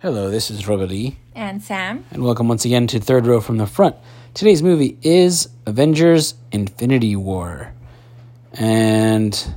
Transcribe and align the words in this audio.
Hello, 0.00 0.30
this 0.30 0.50
is 0.50 0.66
Robert 0.66 0.88
Lee, 0.88 1.16
And 1.34 1.62
Sam. 1.62 2.04
and 2.10 2.22
welcome 2.24 2.48
once 2.48 2.64
again 2.64 2.86
to 2.88 3.00
Third 3.00 3.26
Row 3.26 3.40
from 3.40 3.58
the 3.58 3.66
Front. 3.66 3.96
Today's 4.32 4.62
movie 4.62 4.96
is 5.02 5.48
Avengers 5.66 6.34
Infinity 6.52 7.16
War. 7.16 7.72
And 8.54 9.54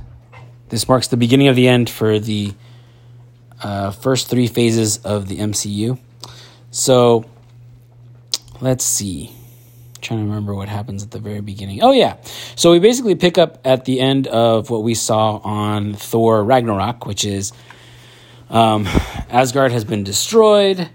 this 0.68 0.86
marks 0.88 1.08
the 1.08 1.16
beginning 1.16 1.48
of 1.48 1.56
the 1.56 1.66
end 1.68 1.88
for 1.88 2.18
the 2.18 2.52
uh, 3.62 3.90
first 3.92 4.28
three 4.28 4.46
phases 4.46 4.98
of 4.98 5.28
the 5.28 5.38
MCU. 5.38 5.98
So, 6.70 7.24
let's 8.60 8.84
see. 8.84 9.32
trying 10.02 10.20
to 10.20 10.26
remember 10.26 10.54
what 10.54 10.68
happens 10.68 11.02
at 11.02 11.10
the 11.10 11.18
very 11.20 11.40
beginning. 11.40 11.82
Oh, 11.82 11.92
yeah. 11.92 12.16
So, 12.56 12.70
we 12.70 12.80
basically 12.80 13.14
pick 13.14 13.38
up 13.38 13.58
at 13.64 13.86
the 13.86 13.98
end 14.00 14.26
of 14.26 14.68
what 14.68 14.82
we 14.82 14.94
saw 14.94 15.38
on 15.38 15.94
Thor 15.94 16.44
Ragnarok, 16.44 17.06
which 17.06 17.24
is 17.24 17.52
um, 18.50 18.86
Asgard 19.28 19.72
has 19.72 19.84
been 19.84 20.04
destroyed, 20.04 20.88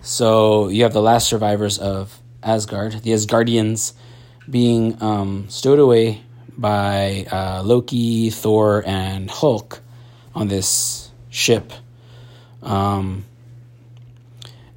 so 0.00 0.68
you 0.68 0.82
have 0.82 0.92
the 0.92 1.02
last 1.02 1.28
survivors 1.28 1.78
of 1.78 2.20
Asgard, 2.42 3.02
the 3.02 3.10
Asgardians, 3.10 3.92
being 4.48 5.00
um, 5.02 5.46
stowed 5.48 5.78
away 5.78 6.22
by 6.56 7.26
uh, 7.30 7.62
Loki, 7.64 8.30
Thor, 8.30 8.82
and 8.86 9.30
Hulk 9.30 9.80
on 10.34 10.48
this 10.48 11.10
ship. 11.30 11.72
Um, 12.62 13.24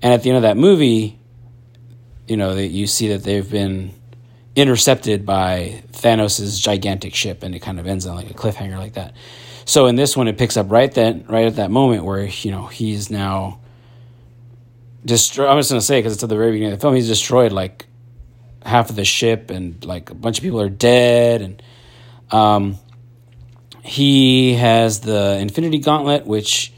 and 0.02 0.14
at 0.14 0.24
the 0.24 0.30
end 0.30 0.38
of 0.38 0.44
that 0.44 0.58
movie, 0.58 1.18
you 2.28 2.38
know, 2.38 2.56
that 2.56 2.68
you 2.68 2.88
see 2.88 3.10
that 3.10 3.24
they've 3.24 3.50
been 3.50 3.94
intercepted 4.56 5.26
by 5.26 5.84
Thanos' 5.92 6.60
gigantic 6.62 7.16
ship, 7.16 7.44
and 7.44 7.56
it 7.56 7.60
kind 7.60 7.80
of 7.80 7.88
ends 7.88 8.06
on 8.06 8.16
like 8.16 8.30
a 8.30 8.34
cliffhanger 8.34 8.78
like 8.78 8.94
that. 8.94 9.14
So 9.70 9.86
in 9.86 9.96
this 9.96 10.18
one, 10.18 10.28
it 10.28 10.36
picks 10.36 10.58
up 10.58 10.72
right 10.72 10.92
then, 10.92 11.26
right 11.28 11.46
at 11.46 11.58
that 11.58 11.70
moment 11.70 12.04
where 12.04 12.26
you 12.26 12.50
know 12.50 12.66
he's 12.66 13.12
now 13.12 13.60
destroyed. 15.06 15.48
I'm 15.48 15.60
just 15.60 15.70
gonna 15.70 15.80
say 15.80 16.00
because 16.00 16.14
it's 16.14 16.24
at 16.24 16.30
the 16.30 16.36
very 16.36 16.54
beginning 16.54 16.74
of 16.74 16.80
the 16.80 16.82
film. 16.82 16.96
He's 16.96 17.08
destroyed 17.08 17.52
like 17.52 17.86
half 18.66 18.90
of 18.90 18.96
the 18.96 19.06
ship, 19.06 19.52
and 19.52 19.86
like 19.86 20.10
a 20.10 20.16
bunch 20.16 20.40
of 20.40 20.42
people 20.42 20.60
are 20.60 20.70
dead, 20.70 21.44
and 21.44 21.62
um, 22.32 22.80
he 23.84 24.56
has 24.56 25.02
the 25.02 25.38
Infinity 25.40 25.78
Gauntlet, 25.78 26.26
which 26.26 26.74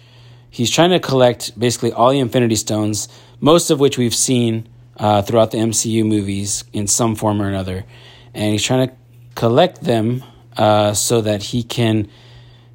he's 0.49 0.69
trying 0.69 0.89
to 0.89 0.99
collect 0.99 1.57
basically 1.57 1.93
all 1.93 2.09
the 2.09 2.19
Infinity 2.19 2.57
Stones, 2.57 3.07
most 3.39 3.69
of 3.69 3.79
which 3.79 3.97
we've 3.97 4.13
seen 4.13 4.67
uh, 4.97 5.21
throughout 5.21 5.51
the 5.51 5.59
MCU 5.59 6.05
movies 6.05 6.65
in 6.73 6.87
some 6.87 7.15
form 7.15 7.41
or 7.41 7.47
another, 7.47 7.85
and 8.33 8.51
he's 8.51 8.63
trying 8.63 8.89
to 8.89 8.95
collect 9.35 9.81
them 9.81 10.25
uh, 10.57 10.91
so 10.93 11.21
that 11.21 11.41
he 11.41 11.63
can 11.63 12.09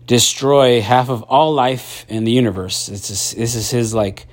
destroy 0.07 0.81
half 0.81 1.09
of 1.09 1.23
all 1.25 1.53
life 1.53 2.07
in 2.09 2.25
the 2.25 2.33
universe. 2.33 2.89
It's 2.89 3.09
just, 3.09 3.37
this 3.37 3.55
is 3.55 3.71
his 3.71 3.95
like 3.95 4.27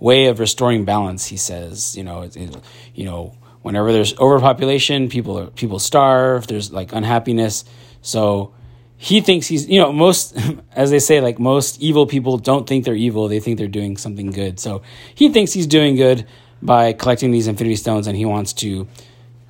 way 0.00 0.26
of 0.26 0.40
restoring 0.40 0.84
balance. 0.84 1.26
He 1.26 1.36
says, 1.36 1.96
you 1.96 2.02
know, 2.02 2.22
it, 2.22 2.36
it, 2.36 2.56
you 2.94 3.04
know, 3.04 3.36
whenever 3.62 3.92
there's 3.92 4.18
overpopulation, 4.18 5.08
people 5.08 5.38
are, 5.38 5.46
people 5.48 5.78
starve. 5.78 6.46
There's 6.46 6.72
like 6.72 6.92
unhappiness. 6.92 7.64
So 8.00 8.54
he 8.96 9.20
thinks 9.20 9.46
he's, 9.46 9.68
you 9.68 9.80
know, 9.80 9.92
most 9.92 10.36
as 10.72 10.90
they 10.90 10.98
say, 10.98 11.20
like 11.20 11.38
most 11.38 11.80
evil 11.80 12.06
people 12.06 12.38
don't 12.38 12.66
think 12.66 12.84
they're 12.84 12.94
evil. 12.94 13.28
They 13.28 13.40
think 13.40 13.58
they're 13.58 13.68
doing 13.68 13.96
something 13.96 14.30
good. 14.30 14.58
So 14.58 14.82
he 15.14 15.28
thinks 15.28 15.52
he's 15.52 15.66
doing 15.66 15.96
good 15.96 16.26
by 16.60 16.92
collecting 16.92 17.30
these 17.30 17.46
Infinity 17.46 17.76
Stones, 17.76 18.08
and 18.08 18.16
he 18.16 18.24
wants 18.24 18.52
to 18.54 18.88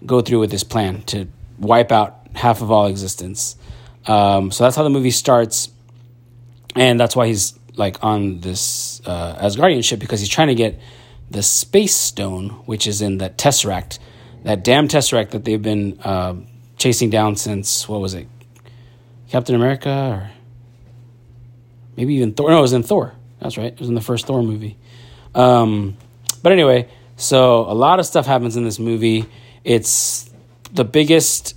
go 0.04 0.20
through 0.20 0.40
with 0.40 0.50
this 0.50 0.64
plan 0.64 1.02
to 1.02 1.26
wipe 1.58 1.90
out 1.90 2.26
half 2.34 2.60
of 2.60 2.70
all 2.70 2.86
existence. 2.86 3.56
Um, 4.06 4.50
so 4.50 4.64
that's 4.64 4.76
how 4.76 4.82
the 4.82 4.90
movie 4.90 5.10
starts, 5.10 5.70
and 6.74 6.98
that's 6.98 7.14
why 7.14 7.26
he's 7.26 7.58
like 7.76 8.02
on 8.02 8.40
this 8.40 9.00
uh, 9.06 9.36
Asgardian 9.36 9.84
ship 9.84 10.00
because 10.00 10.20
he's 10.20 10.28
trying 10.28 10.48
to 10.48 10.54
get 10.54 10.80
the 11.30 11.42
Space 11.42 11.94
Stone, 11.94 12.50
which 12.66 12.86
is 12.86 13.02
in 13.02 13.18
that 13.18 13.38
Tesseract, 13.38 13.98
that 14.44 14.64
damn 14.64 14.88
Tesseract 14.88 15.30
that 15.30 15.44
they've 15.44 15.60
been 15.60 15.98
uh, 16.02 16.34
chasing 16.76 17.10
down 17.10 17.36
since 17.36 17.88
what 17.88 18.00
was 18.00 18.14
it, 18.14 18.28
Captain 19.30 19.54
America 19.54 19.90
or 19.90 20.30
maybe 21.96 22.14
even 22.14 22.32
Thor? 22.32 22.50
No, 22.50 22.58
it 22.58 22.62
was 22.62 22.72
in 22.72 22.82
Thor. 22.82 23.14
That's 23.40 23.58
right. 23.58 23.72
It 23.72 23.78
was 23.78 23.88
in 23.88 23.94
the 23.94 24.00
first 24.00 24.26
Thor 24.26 24.42
movie. 24.42 24.76
Um, 25.34 25.96
but 26.42 26.52
anyway, 26.52 26.88
so 27.16 27.60
a 27.70 27.74
lot 27.74 28.00
of 28.00 28.06
stuff 28.06 28.26
happens 28.26 28.56
in 28.56 28.64
this 28.64 28.78
movie. 28.78 29.26
It's 29.64 30.30
the 30.72 30.84
biggest 30.84 31.54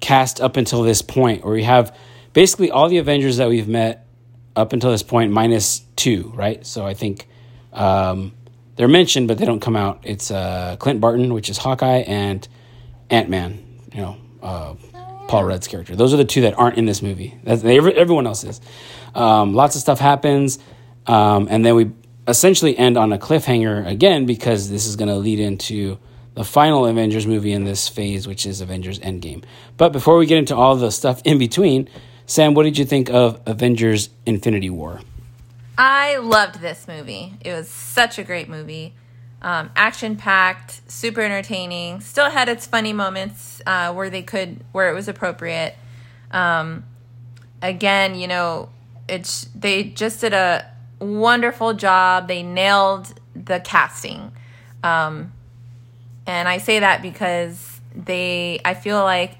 cast 0.00 0.40
up 0.40 0.56
until 0.56 0.82
this 0.82 1.02
point, 1.02 1.44
where 1.44 1.54
we 1.54 1.64
have 1.64 1.96
basically 2.32 2.70
all 2.70 2.88
the 2.88 2.98
Avengers 2.98 3.38
that 3.38 3.48
we've 3.48 3.68
met 3.68 4.06
up 4.54 4.72
until 4.72 4.90
this 4.90 5.02
point, 5.02 5.32
minus 5.32 5.80
two, 5.96 6.32
right? 6.34 6.66
So 6.66 6.86
I 6.86 6.94
think 6.94 7.28
um, 7.72 8.32
they're 8.76 8.88
mentioned, 8.88 9.28
but 9.28 9.38
they 9.38 9.44
don't 9.44 9.60
come 9.60 9.76
out. 9.76 10.00
It's 10.04 10.30
uh, 10.30 10.76
Clint 10.78 11.00
Barton, 11.00 11.32
which 11.34 11.48
is 11.48 11.58
Hawkeye, 11.58 12.04
and 12.06 12.46
Ant 13.10 13.28
Man. 13.28 13.62
You 13.92 14.00
know, 14.00 14.16
uh, 14.42 14.74
Paul 15.28 15.44
Rudd's 15.44 15.68
character. 15.68 15.96
Those 15.96 16.14
are 16.14 16.18
the 16.18 16.24
two 16.24 16.42
that 16.42 16.58
aren't 16.58 16.78
in 16.78 16.84
this 16.84 17.02
movie. 17.02 17.38
That's, 17.44 17.62
they, 17.62 17.78
everyone 17.78 18.26
else 18.26 18.44
is. 18.44 18.60
Um, 19.14 19.54
lots 19.54 19.74
of 19.74 19.80
stuff 19.80 19.98
happens, 19.98 20.58
um, 21.06 21.48
and 21.50 21.64
then 21.64 21.74
we 21.74 21.90
essentially 22.28 22.76
end 22.76 22.96
on 22.96 23.12
a 23.12 23.18
cliffhanger 23.18 23.86
again 23.86 24.26
because 24.26 24.68
this 24.68 24.86
is 24.86 24.96
going 24.96 25.08
to 25.08 25.16
lead 25.16 25.38
into 25.38 25.98
the 26.36 26.44
final 26.44 26.84
Avengers 26.86 27.26
movie 27.26 27.52
in 27.52 27.64
this 27.64 27.88
phase, 27.88 28.28
which 28.28 28.44
is 28.46 28.60
Avengers 28.60 28.98
Endgame. 29.00 29.42
But 29.78 29.90
before 29.90 30.18
we 30.18 30.26
get 30.26 30.36
into 30.36 30.54
all 30.54 30.76
the 30.76 30.92
stuff 30.92 31.22
in 31.24 31.38
between, 31.38 31.88
Sam, 32.26 32.52
what 32.52 32.64
did 32.64 32.76
you 32.76 32.84
think 32.84 33.10
of 33.10 33.40
Avengers 33.46 34.10
Infinity 34.26 34.68
War? 34.68 35.00
I 35.78 36.18
loved 36.18 36.60
this 36.60 36.86
movie. 36.86 37.34
It 37.40 37.52
was 37.52 37.68
such 37.68 38.18
a 38.18 38.22
great 38.22 38.50
movie. 38.50 38.94
Um, 39.40 39.70
action 39.76 40.16
packed, 40.16 40.90
super 40.90 41.22
entertaining. 41.22 42.00
Still 42.00 42.30
had 42.30 42.50
its 42.50 42.66
funny 42.66 42.92
moments 42.92 43.62
uh, 43.66 43.94
where 43.94 44.10
they 44.10 44.22
could, 44.22 44.62
where 44.72 44.90
it 44.90 44.94
was 44.94 45.08
appropriate. 45.08 45.74
Um, 46.32 46.84
again, 47.62 48.14
you 48.14 48.28
know, 48.28 48.68
it's 49.08 49.48
they 49.54 49.84
just 49.84 50.20
did 50.20 50.34
a 50.34 50.70
wonderful 51.00 51.72
job. 51.72 52.28
They 52.28 52.42
nailed 52.42 53.18
the 53.34 53.60
casting. 53.60 54.32
Um, 54.82 55.32
and 56.26 56.48
I 56.48 56.58
say 56.58 56.80
that 56.80 57.02
because 57.02 57.80
they, 57.94 58.60
I 58.64 58.74
feel 58.74 59.02
like 59.02 59.36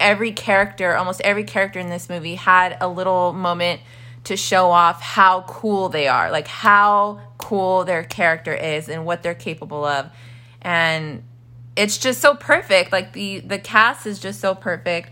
every 0.00 0.32
character, 0.32 0.96
almost 0.96 1.20
every 1.22 1.44
character 1.44 1.78
in 1.78 1.88
this 1.88 2.08
movie 2.08 2.34
had 2.34 2.76
a 2.80 2.88
little 2.88 3.32
moment 3.32 3.80
to 4.24 4.36
show 4.36 4.70
off 4.70 5.00
how 5.00 5.42
cool 5.42 5.88
they 5.88 6.08
are, 6.08 6.30
like 6.30 6.46
how 6.46 7.20
cool 7.38 7.84
their 7.84 8.04
character 8.04 8.54
is 8.54 8.88
and 8.88 9.04
what 9.04 9.22
they're 9.22 9.34
capable 9.34 9.84
of. 9.84 10.10
And 10.60 11.22
it's 11.76 11.98
just 11.98 12.20
so 12.20 12.34
perfect. 12.34 12.92
Like 12.92 13.12
the 13.12 13.40
the 13.40 13.58
cast 13.58 14.06
is 14.06 14.18
just 14.18 14.40
so 14.40 14.54
perfect. 14.54 15.10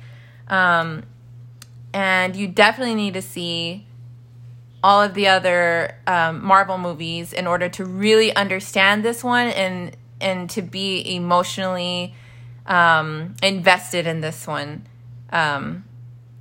Um 0.48 1.04
and 1.92 2.36
you 2.36 2.46
definitely 2.46 2.94
need 2.94 3.14
to 3.14 3.22
see 3.22 3.86
all 4.82 5.02
of 5.02 5.14
the 5.14 5.26
other 5.26 5.96
um, 6.06 6.42
Marvel 6.44 6.78
movies 6.78 7.32
in 7.32 7.46
order 7.46 7.68
to 7.68 7.84
really 7.84 8.34
understand 8.34 9.04
this 9.04 9.22
one 9.22 9.48
and 9.48 9.96
and 10.20 10.48
to 10.50 10.62
be 10.62 11.14
emotionally 11.14 12.14
um, 12.66 13.34
invested 13.42 14.06
in 14.06 14.20
this 14.20 14.46
one. 14.46 14.86
Um, 15.30 15.84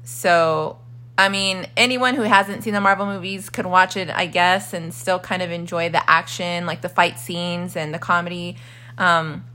so, 0.04 0.78
I 1.18 1.30
mean, 1.30 1.68
anyone 1.78 2.16
who 2.16 2.24
hasn't 2.24 2.64
seen 2.64 2.74
the 2.74 2.82
Marvel 2.82 3.06
movies 3.06 3.50
could 3.50 3.66
watch 3.66 3.98
it, 3.98 4.10
I 4.10 4.26
guess, 4.26 4.74
and 4.74 4.94
still 4.94 5.20
kind 5.20 5.42
of 5.42 5.52
enjoy 5.52 5.90
the 5.90 6.08
action, 6.10 6.66
like 6.66 6.82
the 6.82 6.90
fight 6.90 7.20
scenes 7.20 7.76
and 7.76 7.94
the 7.94 8.00
comedy. 8.00 8.58
Um, 8.98 9.46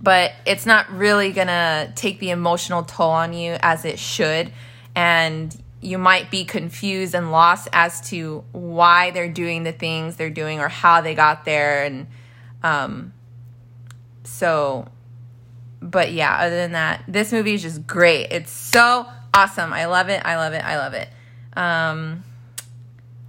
but 0.00 0.32
it's 0.46 0.66
not 0.66 0.90
really 0.90 1.32
gonna 1.32 1.92
take 1.94 2.20
the 2.20 2.30
emotional 2.30 2.82
toll 2.82 3.10
on 3.10 3.32
you 3.32 3.56
as 3.60 3.84
it 3.84 3.98
should. 3.98 4.52
And 4.94 5.56
you 5.80 5.98
might 5.98 6.30
be 6.30 6.44
confused 6.44 7.14
and 7.14 7.32
lost 7.32 7.68
as 7.72 8.00
to 8.08 8.44
why 8.52 9.10
they're 9.10 9.28
doing 9.28 9.64
the 9.64 9.72
things 9.72 10.16
they're 10.16 10.30
doing 10.30 10.60
or 10.60 10.68
how 10.68 11.00
they 11.00 11.14
got 11.14 11.44
there. 11.44 11.84
And 11.84 12.06
um, 12.62 13.12
so 14.24 14.88
but 15.82 16.12
yeah, 16.12 16.36
other 16.38 16.56
than 16.56 16.72
that, 16.72 17.02
this 17.08 17.32
movie 17.32 17.54
is 17.54 17.62
just 17.62 17.86
great. 17.86 18.28
It's 18.30 18.52
so 18.52 19.06
awesome. 19.34 19.72
I 19.72 19.86
love 19.86 20.08
it. 20.08 20.22
I 20.24 20.36
love 20.36 20.52
it. 20.52 20.64
I 20.64 20.78
love 20.78 20.94
it. 20.94 21.08
Um, 21.54 22.24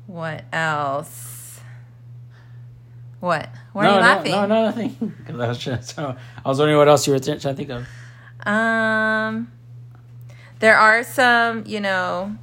what 0.06 0.45
else? 0.54 1.60
What? 3.19 3.50
Why 3.72 3.86
are 3.86 3.90
no, 3.90 3.95
you 3.95 4.01
laughing? 4.01 4.31
No, 4.31 4.45
no, 4.45 4.66
nothing. 4.66 5.13
Because 5.18 5.40
I 5.40 5.48
was 5.48 5.60
trying, 5.60 5.81
so 5.81 6.16
I 6.45 6.50
was 6.50 6.60
wondering 6.60 6.78
what 6.78 6.88
else 6.88 7.07
you 7.07 7.13
were 7.13 7.19
trying 7.19 7.39
to 7.39 7.54
think 7.54 7.69
of. 7.69 7.88
Um, 8.46 9.51
there 10.60 10.78
are 10.78 11.04
some, 11.04 11.63
you 11.66 11.80
know, 11.80 12.38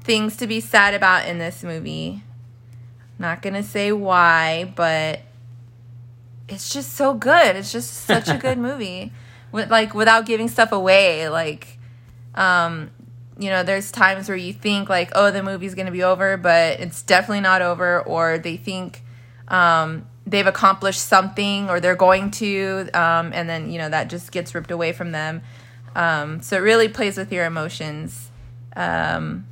things 0.00 0.36
to 0.38 0.46
be 0.46 0.60
sad 0.60 0.94
about 0.94 1.28
in 1.28 1.38
this 1.38 1.62
movie. 1.62 2.24
Not 3.18 3.42
gonna 3.42 3.62
say 3.62 3.92
why, 3.92 4.72
but 4.74 5.20
it's 6.52 6.72
just 6.72 6.92
so 6.94 7.14
good. 7.14 7.56
It's 7.56 7.72
just 7.72 7.92
such 7.92 8.28
a 8.28 8.36
good 8.36 8.58
movie. 8.68 9.12
With 9.50 9.70
like 9.70 9.94
without 9.94 10.24
giving 10.24 10.48
stuff 10.48 10.72
away, 10.72 11.28
like 11.28 11.78
um 12.34 12.90
you 13.38 13.50
know, 13.50 13.62
there's 13.62 13.90
times 13.90 14.28
where 14.28 14.36
you 14.36 14.52
think 14.52 14.88
like, 14.88 15.10
oh, 15.14 15.30
the 15.30 15.42
movie's 15.42 15.74
going 15.74 15.86
to 15.86 15.92
be 15.92 16.02
over, 16.02 16.36
but 16.36 16.80
it's 16.80 17.02
definitely 17.02 17.40
not 17.40 17.62
over 17.62 18.00
or 18.00 18.38
they 18.38 18.56
think 18.56 19.02
um, 19.48 20.06
they've 20.26 20.46
accomplished 20.46 21.00
something 21.00 21.68
or 21.68 21.80
they're 21.80 21.96
going 21.96 22.30
to, 22.32 22.88
um, 22.94 23.32
and 23.34 23.48
then 23.48 23.70
you 23.70 23.78
know 23.78 23.88
that 23.88 24.08
just 24.08 24.32
gets 24.32 24.54
ripped 24.54 24.70
away 24.70 24.92
from 24.92 25.12
them. 25.12 25.42
Um, 25.94 26.40
so 26.42 26.56
it 26.56 26.60
really 26.60 26.88
plays 26.88 27.16
with 27.16 27.32
your 27.32 27.44
emotions. 27.44 28.30
Um, 28.76 29.46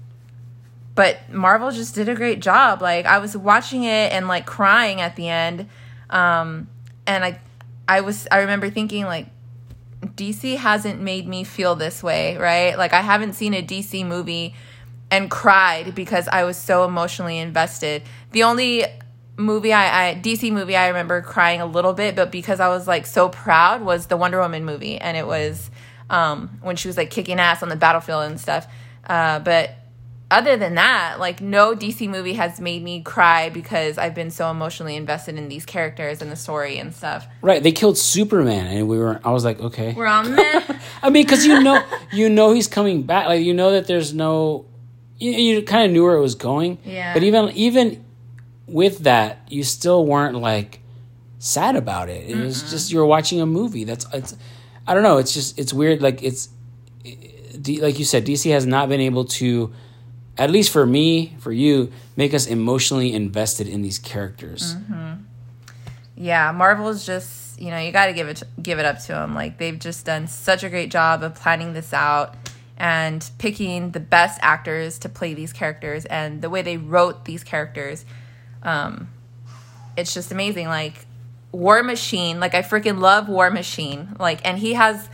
but 0.95 1.31
Marvel 1.31 1.71
just 1.71 1.95
did 1.95 2.09
a 2.09 2.15
great 2.15 2.41
job. 2.41 2.83
Like 2.83 3.07
I 3.07 3.19
was 3.19 3.37
watching 3.37 3.85
it 3.85 4.13
and 4.13 4.29
like 4.29 4.47
crying 4.47 5.01
at 5.01 5.17
the 5.17 5.29
end, 5.29 5.69
um, 6.11 6.69
and 7.11 7.25
I, 7.25 7.41
I 7.89 8.01
was 8.03 8.29
I 8.31 8.39
remember 8.39 8.71
thinking 8.71 9.05
like 9.05 9.27
DC 10.03 10.57
hasn't 10.57 11.01
made 11.01 11.27
me 11.27 11.43
feel 11.43 11.75
this 11.75 12.03
way, 12.03 12.37
right? 12.37 12.79
Like 12.79 12.93
I 12.93 13.01
haven't 13.01 13.33
seen 13.33 13.53
a 13.53 13.63
DC 13.63 14.07
movie 14.07 14.55
and 15.11 15.29
cried 15.29 15.95
because 15.95 16.29
I 16.29 16.45
was 16.45 16.57
so 16.57 16.85
emotionally 16.85 17.39
invested. 17.39 18.03
The 18.31 18.45
only 18.45 18.85
movie 19.37 19.73
I, 19.73 20.11
I 20.11 20.15
DC 20.15 20.53
movie 20.53 20.77
I 20.77 20.87
remember 20.87 21.21
crying 21.21 21.61
a 21.61 21.67
little 21.67 21.95
bit, 21.95 22.15
but 22.15 22.31
because 22.31 22.61
I 22.61 22.69
was 22.69 22.87
like 22.87 23.07
so 23.07 23.29
proud 23.29 23.83
was 23.83 24.07
the 24.07 24.17
Wonder 24.17 24.39
Woman 24.39 24.65
movie, 24.65 24.97
and 24.97 25.17
it 25.17 25.27
was 25.27 25.69
um, 26.11 26.61
when 26.63 26.77
she 26.77 26.87
was 26.87 26.97
like 26.97 27.11
kicking 27.11 27.41
ass 27.41 27.61
on 27.61 27.69
the 27.69 27.77
battlefield 27.77 28.23
and 28.23 28.41
stuff. 28.41 28.69
Uh, 29.05 29.41
but 29.41 29.75
other 30.31 30.57
than 30.57 30.77
that, 30.77 31.17
like 31.19 31.41
no 31.41 31.75
DC 31.75 32.09
movie 32.09 32.35
has 32.35 32.61
made 32.61 32.83
me 32.83 33.03
cry 33.03 33.49
because 33.49 33.99
I've 33.99 34.15
been 34.15 34.31
so 34.31 34.51
emotionally 34.51 34.97
invested 34.97 35.37
in 35.37 35.49
these 35.49 35.67
characters 35.67 36.23
and 36.23 36.31
the 36.31 36.37
story 36.37 36.79
and 36.79 36.95
stuff. 36.95 37.27
Right, 37.43 37.63
they 37.63 37.73
killed 37.73 37.99
Superman, 37.99 38.67
and 38.67 38.89
we 38.89 38.99
were. 38.99 39.21
I 39.25 39.31
was 39.31 39.45
like, 39.45 39.61
okay. 39.61 39.93
We're 39.93 40.07
on. 40.07 40.39
I 41.03 41.11
mean, 41.11 41.25
because 41.25 41.45
you 41.45 41.61
know, 41.61 41.83
you 42.13 42.29
know 42.29 42.53
he's 42.53 42.69
coming 42.69 43.03
back. 43.03 43.27
Like 43.27 43.43
you 43.43 43.55
know 43.55 43.73
that 43.73 43.87
there's 43.87 44.15
no. 44.15 44.67
You, 45.19 45.33
you 45.33 45.63
kind 45.63 45.85
of 45.85 45.93
knew 45.93 46.05
where 46.05 46.17
it 46.17 46.21
was 46.21 46.35
going. 46.35 46.79
Yeah. 46.85 47.13
But 47.13 47.23
even 47.23 47.51
even 47.51 48.05
with 48.67 49.01
that, 49.01 49.41
you 49.49 49.65
still 49.65 50.07
weren't 50.07 50.37
like 50.37 50.81
sad 51.39 51.75
about 51.75 52.09
it. 52.09 52.31
It 52.31 52.37
was 52.37 52.71
just 52.71 52.93
you 52.93 52.99
were 52.99 53.07
watching 53.07 53.41
a 53.41 53.47
movie. 53.47 53.85
That's 53.85 54.07
it's. 54.13 54.37
I 54.87 54.95
don't 54.95 55.03
know. 55.03 55.19
It's 55.19 55.35
just 55.35 55.59
it's 55.59 55.73
weird. 55.73 56.01
Like 56.01 56.23
it's, 56.23 56.49
D- 57.61 57.83
like 57.83 57.99
you 57.99 58.05
said, 58.05 58.25
DC 58.25 58.51
has 58.51 58.65
not 58.65 58.89
been 58.89 59.01
able 59.01 59.25
to, 59.27 59.73
at 60.39 60.51
least 60.51 60.71
for 60.71 60.87
me, 60.87 61.37
for 61.39 61.53
you, 61.53 61.93
make 62.17 62.33
us 62.35 62.47
emotionally 62.47 63.13
invested 63.13 63.69
in 63.69 63.83
these 63.83 63.99
characters. 63.99 64.75
yeah, 66.17 66.53
Marvel's 66.53 67.07
just 67.07 67.61
you 67.61 67.71
know 67.71 67.79
you 67.79 67.93
got 67.93 68.07
to 68.07 68.13
give 68.13 68.29
it 68.29 68.43
give 68.63 68.79
it 68.79 68.85
up 68.85 68.99
to 69.01 69.09
them. 69.09 69.35
Like 69.35 69.59
they've 69.59 69.79
just 69.79 70.07
done 70.07 70.27
such 70.29 70.63
a 70.63 70.69
great 70.69 70.91
job 70.91 71.23
of 71.23 71.35
planning 71.35 71.73
this 71.73 71.93
out 71.93 72.35
and 72.77 73.31
picking 73.39 73.91
the 73.91 74.01
best 74.01 74.39
actors 74.43 74.99
to 75.01 75.09
play 75.09 75.35
these 75.35 75.53
characters 75.53 76.07
and 76.07 76.41
the 76.41 76.49
way 76.49 76.63
they 76.63 76.79
wrote 76.79 77.27
these 77.27 77.45
characters. 77.45 78.07
Um, 78.63 79.09
it's 79.97 80.15
just 80.15 80.33
amazing. 80.33 80.67
Like 80.69 81.07
War 81.53 81.83
Machine, 81.83 82.41
like 82.41 82.55
I 82.55 82.63
freaking 82.63 82.99
love 82.99 83.29
War 83.29 83.51
Machine. 83.51 84.17
Like, 84.19 84.41
and 84.47 84.59
he 84.59 84.75
has 84.75 85.09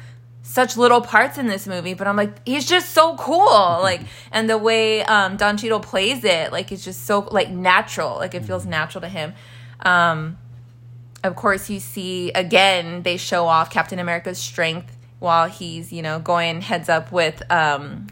such 0.49 0.77
little 0.77 1.01
parts 1.01 1.39
in 1.39 1.49
this 1.49 1.67
movie, 1.67 1.93
but 1.95 2.07
I'm 2.07 2.17
like, 2.17 2.47
he's 2.47 2.65
just 2.67 2.91
so 2.91 3.17
cool. 3.17 3.45
Like, 3.83 4.01
and 4.31 4.49
the 4.49 4.57
way 4.57 5.03
um, 5.05 5.37
Don 5.37 5.57
Cheadle 5.57 5.81
plays 5.81 6.23
it, 6.25 6.53
like, 6.53 6.71
it's 6.73 6.85
just 6.85 7.05
so 7.05 7.21
like 7.31 7.51
natural. 7.51 8.17
Like, 8.17 8.35
it 8.35 8.45
feels 8.45 8.65
natural 8.65 9.03
to 9.03 9.09
him. 9.09 9.35
Um, 9.81 10.39
of 11.25 11.35
course, 11.37 11.69
you 11.69 11.81
see 11.81 12.31
again 12.33 13.03
they 13.03 13.17
show 13.17 13.47
off 13.47 13.71
Captain 13.71 13.99
America's 13.99 14.39
strength 14.39 14.97
while 15.19 15.49
he's 15.49 15.93
you 15.93 16.03
know 16.03 16.21
going 16.21 16.61
heads 16.61 16.89
up 16.89 17.11
with 17.11 17.43
um, 17.51 18.07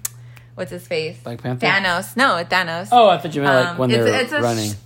what's 0.57 0.71
his 0.73 0.87
face 0.87 1.17
Black 1.23 1.41
Panther? 1.41 1.67
Thanos. 1.67 2.17
No, 2.17 2.45
Thanos. 2.45 2.89
Oh, 2.91 3.09
I 3.09 3.19
thought 3.19 3.35
you 3.35 3.43
meant 3.43 3.55
like 3.55 3.69
Um, 3.69 3.79
when 3.79 3.91
it's- 3.91 4.05
they're 4.11 4.21
it's 4.23 4.33
running. 4.33 4.71
sh- 4.73 4.77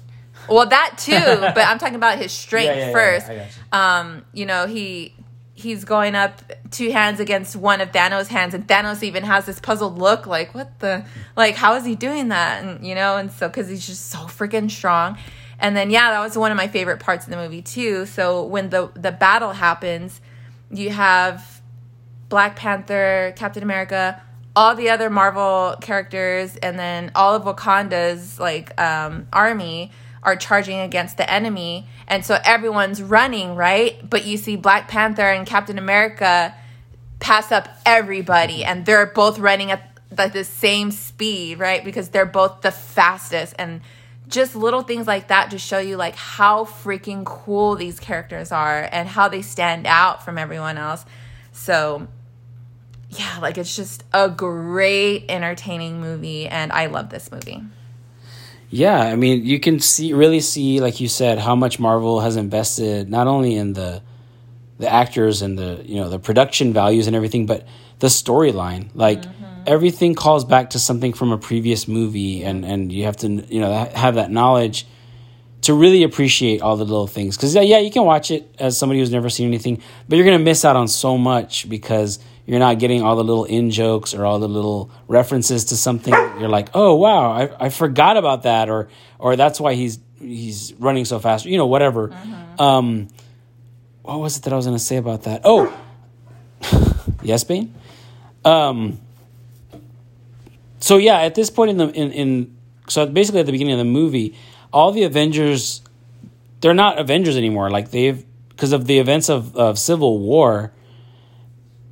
Well, 0.49 0.67
that 0.67 0.95
too, 0.99 1.13
but 1.55 1.59
I'm 1.59 1.79
talking 1.79 1.95
about 1.95 2.19
his 2.19 2.31
strength 2.33 2.67
Yeah, 2.67 2.75
yeah, 2.77 2.87
yeah, 2.89 2.93
first. 2.93 3.29
I 3.31 3.37
got 3.37 3.47
you. 3.47 3.79
Um, 3.79 4.25
you 4.35 4.45
know, 4.47 4.67
he 4.67 5.15
he's 5.55 5.85
going 5.85 6.15
up 6.15 6.41
two 6.71 6.91
hands 6.91 7.21
against 7.21 7.57
one 7.57 7.81
of 7.81 7.93
Thanos' 7.93 8.29
hands, 8.29 8.55
and 8.55 8.67
Thanos 8.67 9.03
even 9.03 9.25
has 9.25 9.47
this 9.47 9.61
puzzled 9.61 9.99
look, 9.99 10.27
like, 10.27 10.55
"What 10.55 10.79
the? 10.81 11.05
Like, 11.37 11.57
how 11.57 11.75
is 11.75 11.85
he 11.85 11.95
doing 11.95 12.29
that?" 12.29 12.63
And 12.63 12.87
you 12.87 12.95
know, 12.95 13.17
and 13.17 13.31
so 13.31 13.49
because 13.49 13.69
he's 13.69 13.87
just 13.87 14.11
so 14.11 14.19
freaking 14.21 14.71
strong. 14.71 15.19
And 15.59 15.77
then 15.77 15.91
yeah, 15.91 16.11
that 16.11 16.21
was 16.21 16.37
one 16.39 16.53
of 16.53 16.57
my 16.57 16.69
favorite 16.69 17.01
parts 17.01 17.27
of 17.27 17.31
the 17.31 17.37
movie 17.37 17.63
too. 17.63 18.07
So 18.07 18.45
when 18.45 18.71
the 18.71 18.91
the 18.95 19.13
battle 19.13 19.53
happens, 19.53 20.21
you 20.71 20.91
have 20.91 21.61
Black 22.29 22.57
Panther, 22.57 23.33
Captain 23.37 23.63
America, 23.63 24.23
all 24.55 24.75
the 24.75 24.91
other 24.91 25.11
Marvel 25.11 25.77
characters, 25.81 26.57
and 26.57 26.79
then 26.79 27.11
all 27.15 27.35
of 27.35 27.45
Wakanda's 27.45 28.39
like 28.39 28.79
um, 28.81 29.27
army 29.33 29.91
are 30.23 30.37
charging 30.37 30.79
against 30.79 31.17
the 31.17 31.31
enemy, 31.31 31.87
and 32.07 32.25
so 32.25 32.39
everyone's 32.45 33.03
running 33.03 33.55
right. 33.55 34.09
But 34.09 34.25
you 34.25 34.37
see 34.37 34.57
Black 34.57 34.89
Panther 34.89 35.31
and 35.31 35.47
Captain 35.47 35.79
America 35.79 36.55
pass 37.21 37.53
up 37.53 37.69
everybody, 37.85 38.65
and 38.65 38.87
they're 38.87 39.07
both 39.07 39.39
running 39.39 39.71
at 39.71 39.99
like 40.17 40.33
the 40.33 40.45
same 40.45 40.91
speed, 40.91 41.59
right? 41.59 41.85
Because 41.85 42.09
they're 42.09 42.27
both 42.27 42.63
the 42.63 42.71
fastest 42.71 43.55
and 43.59 43.81
just 44.29 44.55
little 44.55 44.83
things 44.83 45.07
like 45.07 45.29
that 45.29 45.51
just 45.51 45.67
show 45.67 45.79
you 45.79 45.97
like 45.97 46.15
how 46.15 46.65
freaking 46.65 47.25
cool 47.25 47.75
these 47.77 47.99
characters 47.99 48.53
are 48.53 48.89
and 48.93 49.09
how 49.09 49.29
they 49.29 49.43
stand 49.43 49.87
out 49.87 50.25
from 50.25 50.37
everyone 50.39 50.77
else. 50.77 51.05
So 51.53 52.09
yeah, 53.11 53.39
like 53.41 53.57
it's 53.57 53.75
just 53.75 54.05
a 54.13 54.29
great 54.29 55.27
entertaining 55.31 56.01
movie 56.01 56.47
and 56.47 56.73
I 56.73 56.87
love 56.87 57.09
this 57.09 57.33
movie. 57.33 57.63
Yeah, 58.71 59.01
I 59.01 59.17
mean, 59.17 59.47
you 59.47 59.59
can 59.61 59.81
see 59.81 60.13
really 60.13 60.41
see, 60.41 60.81
like 60.81 61.01
you 61.01 61.09
said, 61.09 61.39
how 61.39 61.55
much 61.55 61.79
Marvel 61.79 62.21
has 62.21 62.37
invested 62.37 63.09
not 63.09 63.27
only 63.27 63.55
in 63.55 63.73
the 63.73 64.03
the 64.79 64.93
actors 64.93 65.43
and 65.43 65.59
the 65.59 65.83
you 65.85 65.97
know 65.97 66.09
the 66.09 66.19
production 66.19 66.73
values 66.73 67.07
and 67.07 67.17
everything, 67.17 67.47
but 67.47 67.67
the 67.99 68.09
storyline. 68.09 68.91
Like 68.95 69.23
mm-hmm. 69.23 69.63
everything 69.67 70.15
calls 70.15 70.45
back 70.45 70.71
to 70.71 70.79
something 70.79 71.13
from 71.13 71.33
a 71.33 71.39
previous 71.39 71.89
movie, 71.89 72.45
and 72.45 72.65
and 72.65 72.93
you 72.93 73.05
have 73.05 73.17
to 73.19 73.29
you 73.29 73.61
know 73.61 73.73
have 73.95 74.17
that 74.17 74.31
knowledge 74.31 74.87
to 75.63 75.75
really 75.75 76.03
appreciate 76.03 76.61
all 76.61 76.77
the 76.77 76.85
little 76.85 77.07
things. 77.07 77.37
Because 77.37 77.55
yeah, 77.55 77.63
yeah, 77.63 77.79
you 77.79 77.91
can 77.91 78.05
watch 78.05 78.31
it 78.31 78.55
as 78.59 78.77
somebody 78.77 79.01
who's 79.01 79.11
never 79.11 79.31
seen 79.31 79.47
anything, 79.49 79.83
but 80.09 80.17
you're 80.17 80.27
gonna 80.27 80.39
miss 80.39 80.65
out 80.65 80.77
on 80.77 80.89
so 80.89 81.17
much 81.17 81.69
because 81.69 82.19
you're 82.49 82.59
not 82.59 82.79
getting 82.79 83.03
all 83.03 83.15
the 83.15 83.25
little 83.25 83.45
in 83.45 83.71
jokes 83.71 84.15
or 84.15 84.25
all 84.25 84.39
the 84.39 84.49
little 84.49 84.91
references 85.07 85.67
to 85.67 85.77
something. 85.77 86.15
You're 86.15 86.49
like, 86.49 86.71
oh 86.73 86.95
wow, 86.95 87.31
I, 87.31 87.67
I 87.67 87.69
forgot 87.69 88.17
about 88.17 88.45
that, 88.45 88.71
or 88.71 88.89
or 89.19 89.37
that's 89.37 89.61
why 89.61 89.75
he's 89.75 89.99
he's 90.19 90.73
running 90.79 91.05
so 91.05 91.19
fast. 91.19 91.45
You 91.45 91.59
know, 91.59 91.67
whatever. 91.67 92.11
Um, 92.59 93.09
what 94.01 94.19
was 94.19 94.39
it 94.39 94.45
that 94.45 94.55
I 94.55 94.57
was 94.57 94.65
gonna 94.65 94.79
say 94.79 94.97
about 94.97 95.25
that? 95.25 95.43
Oh, 95.45 95.71
yes, 97.23 97.45
Bane. 97.45 97.75
Um. 98.47 98.99
So 100.81 100.97
yeah, 100.97 101.21
at 101.21 101.35
this 101.35 101.51
point 101.51 101.73
in 101.73 101.77
the 101.77 101.91
in, 101.91 102.13
in 102.13 102.57
so 102.89 103.05
basically 103.05 103.41
at 103.41 103.47
the 103.47 103.53
beginning 103.53 103.75
of 103.75 103.79
the 103.79 103.85
movie, 103.85 104.35
all 104.73 104.91
the 104.93 105.03
Avengers, 105.03 105.83
they're 106.63 106.73
not 106.73 106.99
Avengers 106.99 107.37
anymore. 107.37 107.69
Like 107.69 107.91
they've 107.91 108.25
because 108.49 108.73
of 108.73 108.87
the 108.87 109.01
events 109.01 109.29
of, 109.29 109.55
of 109.55 109.79
Civil 109.79 110.19
War. 110.19 110.73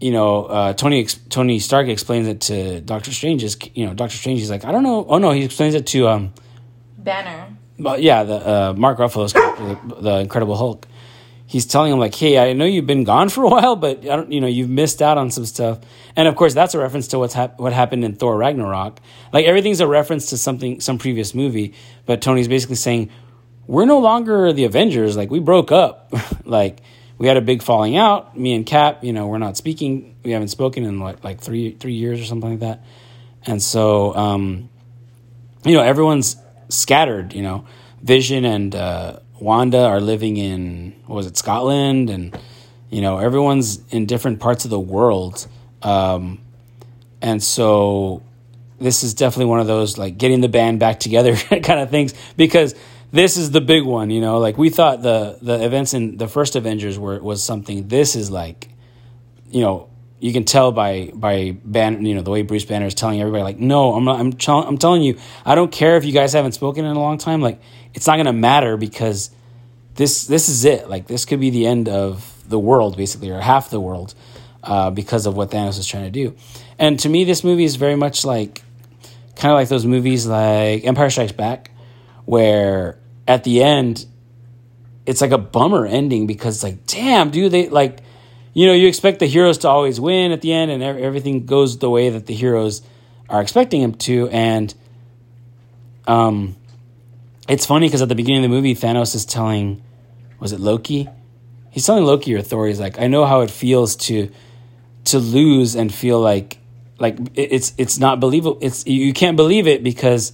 You 0.01 0.11
know, 0.13 0.45
uh, 0.45 0.73
Tony 0.75 1.07
Tony 1.07 1.59
Stark 1.59 1.89
explains 1.89 2.27
it 2.29 2.41
to 2.43 2.81
Doctor 2.83 3.13
Strange. 3.13 3.43
Is 3.43 3.57
you 3.75 3.87
know 3.87 3.95
Doctor 3.95 4.17
Strange? 4.17 4.41
He's 4.41 4.51
like, 4.51 4.65
I 4.65 4.73
don't 4.73 4.83
know. 4.83 5.07
Oh 5.09 5.19
no, 5.19 5.31
he 5.31 5.43
explains 5.45 5.75
it 5.75 5.87
to 5.89 6.09
um, 6.09 6.35
Banner. 6.99 7.57
well, 7.79 7.99
yeah, 7.99 8.23
the 8.25 8.35
uh, 8.35 8.75
Mark 8.77 8.99
Ruffalo's 8.99 9.33
character, 9.33 9.79
the, 9.89 9.95
the 10.03 10.19
Incredible 10.19 10.57
Hulk. 10.57 10.87
He's 11.49 11.65
telling 11.65 11.93
him 11.93 11.99
like, 11.99 12.15
"Hey, 12.15 12.39
I 12.39 12.53
know 12.53 12.65
you've 12.67 12.87
been 12.89 13.05
gone 13.05 13.29
for 13.31 13.45
a 13.45 13.49
while, 13.57 13.77
but 13.77 14.01
I 14.01 14.17
don't, 14.17 14.31
you 14.33 14.41
know 14.41 14.49
you've 14.49 14.69
missed 14.69 15.01
out 15.01 15.17
on 15.17 15.31
some 15.31 15.47
stuff." 15.47 15.79
And 16.15 16.29
of 16.29 16.37
course, 16.37 16.53
that's 16.53 16.75
a 16.75 16.79
reference 16.79 17.09
to 17.09 17.19
what's 17.19 17.33
hap- 17.35 17.59
what 17.59 17.73
happened 17.73 18.05
in 18.05 18.17
Thor 18.17 18.37
Ragnarok. 18.37 19.01
Like 19.33 19.47
everything's 19.47 19.81
a 19.81 19.87
reference 19.87 20.29
to 20.31 20.37
something, 20.37 20.81
some 20.81 20.99
previous 20.99 21.35
movie. 21.35 21.73
But 22.05 22.21
Tony's 22.21 22.49
basically 22.49 22.77
saying, 22.77 23.11
"We're 23.67 23.87
no 23.87 24.01
longer 24.01 24.53
the 24.53 24.65
Avengers. 24.65 25.17
Like 25.17 25.31
we 25.31 25.39
broke 25.39 25.73
up. 25.73 26.13
like 26.45 26.81
we 27.19 27.27
had 27.27 27.37
a 27.37 27.41
big 27.41 27.63
falling 27.63 27.97
out. 27.97 28.39
Me 28.39 28.55
and 28.55 28.67
Cap. 28.67 29.03
You 29.03 29.13
know, 29.13 29.27
we're 29.27 29.39
not 29.39 29.57
speaking. 29.57 30.17
We 30.23 30.33
haven't 30.33 30.49
spoken 30.49 30.85
in 30.85 31.01
like 31.01 31.25
like 31.25 31.41
three 31.41 31.73
three 31.73 31.95
years 31.95 32.21
or 32.21 32.25
something 32.25 32.51
like 32.51 32.61
that. 32.61 32.85
And 33.47 33.63
so, 33.63 34.15
um, 34.15 34.69
you 35.65 35.75
know, 35.75 35.83
everyone's 35.83 36.37
scattered. 36.69 37.33
You 37.33 37.43
know, 37.43 37.67
Vision 38.03 38.45
and 38.45 38.75
uh, 38.75 39.21
Wanda 39.41 39.85
are 39.85 40.01
living 40.01 40.37
in 40.37 40.95
what 41.07 41.17
was 41.17 41.27
it 41.27 41.37
Scotland, 41.37 42.11
and 42.11 42.39
you 42.91 43.01
know, 43.01 43.19
everyone's 43.19 43.81
in 43.91 44.07
different 44.07 44.41
parts 44.41 44.65
of 44.65 44.71
the 44.71 44.81
world. 44.81 45.47
Um, 45.83 46.41
and 47.23 47.43
so, 47.43 48.23
this 48.79 49.03
is 49.03 49.15
definitely 49.15 49.47
one 49.47 49.61
of 49.61 49.67
those 49.67 49.97
like 49.97 50.19
getting 50.19 50.41
the 50.41 50.49
band 50.49 50.81
back 50.81 51.01
together 51.01 51.35
kind 51.63 51.81
of 51.81 51.91
things 51.91 52.15
because 52.37 52.75
this 53.13 53.37
is 53.37 53.51
the 53.51 53.61
big 53.61 53.85
one. 53.85 54.11
You 54.11 54.21
know, 54.21 54.39
like 54.39 54.59
we 54.59 54.71
thought 54.71 55.03
the 55.03 55.39
the 55.41 55.65
events 55.65 55.95
in 55.95 56.17
the 56.17 56.29
first 56.29 56.57
Avengers 56.57 56.99
were 56.99 57.21
was 57.21 57.43
something. 57.43 57.89
This 57.89 58.17
is 58.17 58.31
like, 58.31 58.69
you 59.51 59.61
know, 59.61 59.89
you 60.19 60.33
can 60.33 60.45
tell 60.45 60.73
by 60.73 61.11
by 61.15 61.57
Banner, 61.65 62.01
you 62.01 62.15
know, 62.15 62.23
the 62.23 62.31
way 62.31 62.43
Bruce 62.43 62.65
Banner 62.65 62.87
is 62.87 62.95
telling 62.95 63.21
everybody, 63.21 63.43
like, 63.43 63.59
no, 63.59 63.95
I'm 63.95 64.05
not, 64.05 64.19
I'm 64.19 64.33
tell, 64.33 64.63
I'm 64.63 64.79
telling 64.79 65.03
you, 65.03 65.19
I 65.45 65.55
don't 65.55 65.71
care 65.71 65.97
if 65.97 66.05
you 66.05 66.13
guys 66.13 66.33
haven't 66.33 66.53
spoken 66.53 66.85
in 66.85 66.97
a 66.97 67.01
long 67.01 67.19
time. 67.19 67.41
Like, 67.41 67.61
it's 67.95 68.07
not 68.07 68.17
gonna 68.17 68.33
matter 68.33 68.77
because 68.77 69.31
this 69.95 70.27
this 70.27 70.49
is 70.49 70.65
it. 70.65 70.89
Like 70.89 71.07
this 71.07 71.25
could 71.25 71.41
be 71.41 71.51
the 71.51 71.67
end 71.67 71.89
of 71.89 72.33
the 72.49 72.59
world, 72.59 72.97
basically, 72.97 73.31
or 73.31 73.41
half 73.41 73.71
the 73.71 73.81
world, 73.81 74.15
uh, 74.63 74.91
because 74.91 75.27
of 75.27 75.37
what 75.37 75.51
Thanos 75.51 75.79
is 75.79 75.87
trying 75.87 76.05
to 76.05 76.11
do. 76.11 76.35
And 76.79 76.99
to 77.01 77.09
me, 77.09 77.25
this 77.25 77.43
movie 77.43 77.65
is 77.65 77.77
very 77.77 77.97
much 77.97 78.25
like 78.25 78.63
kind 79.37 79.53
of 79.53 79.57
like 79.57 79.69
those 79.69 79.87
movies 79.87 80.27
like 80.27 80.85
Empire 80.85 81.11
Strikes 81.11 81.33
Back, 81.33 81.71
where 82.27 82.99
at 83.27 83.45
the 83.45 83.63
end, 83.63 84.05
it's 85.07 85.21
like 85.21 85.31
a 85.31 85.39
bummer 85.39 85.87
ending 85.87 86.27
because 86.27 86.57
it's 86.57 86.65
like, 86.65 86.87
damn, 86.87 87.31
dude, 87.31 87.53
they 87.53 87.69
like, 87.69 88.01
you 88.53 88.67
know, 88.67 88.73
you 88.73 88.89
expect 88.89 89.21
the 89.21 89.27
heroes 89.27 89.59
to 89.59 89.69
always 89.69 89.99
win 89.99 90.33
at 90.33 90.43
the 90.43 90.53
end, 90.53 90.71
and 90.71 90.83
everything 90.83 91.47
goes 91.47 91.79
the 91.79 91.89
way 91.89 92.11
that 92.11 92.27
the 92.27 92.35
heroes 92.35 92.83
are 93.29 93.41
expecting 93.41 93.81
him 93.81 93.95
to, 93.95 94.29
and 94.29 94.75
um, 96.07 96.57
it's 97.49 97.67
funny 97.67 97.87
because 97.87 98.03
at 98.03 98.09
the 98.09 98.15
beginning 98.15 98.45
of 98.45 98.51
the 98.51 98.57
movie, 98.57 98.75
Thanos 98.75 99.15
is 99.15 99.25
telling, 99.25 99.83
was 100.41 100.53
it 100.53 100.61
Loki? 100.61 101.09
He's 101.71 101.85
telling 101.85 102.05
Loki 102.05 102.35
or 102.35 102.43
Thor, 102.43 102.67
he's 102.67 102.81
like, 102.81 102.99
I 102.99 103.07
know 103.07 103.27
how 103.27 103.41
it 103.41 103.51
feels 103.51 103.97
to 103.97 104.31
to 105.05 105.19
lose 105.21 105.77
and 105.77 105.95
feel 105.95 106.21
like 106.21 106.59
like 106.99 107.19
it's 107.35 107.73
it's 107.79 107.99
not 107.99 108.21
believable. 108.21 108.59
It's 108.61 108.87
you 108.87 109.13
can't 109.13 109.37
believe 109.37 109.67
it 109.67 109.83
because 109.85 110.33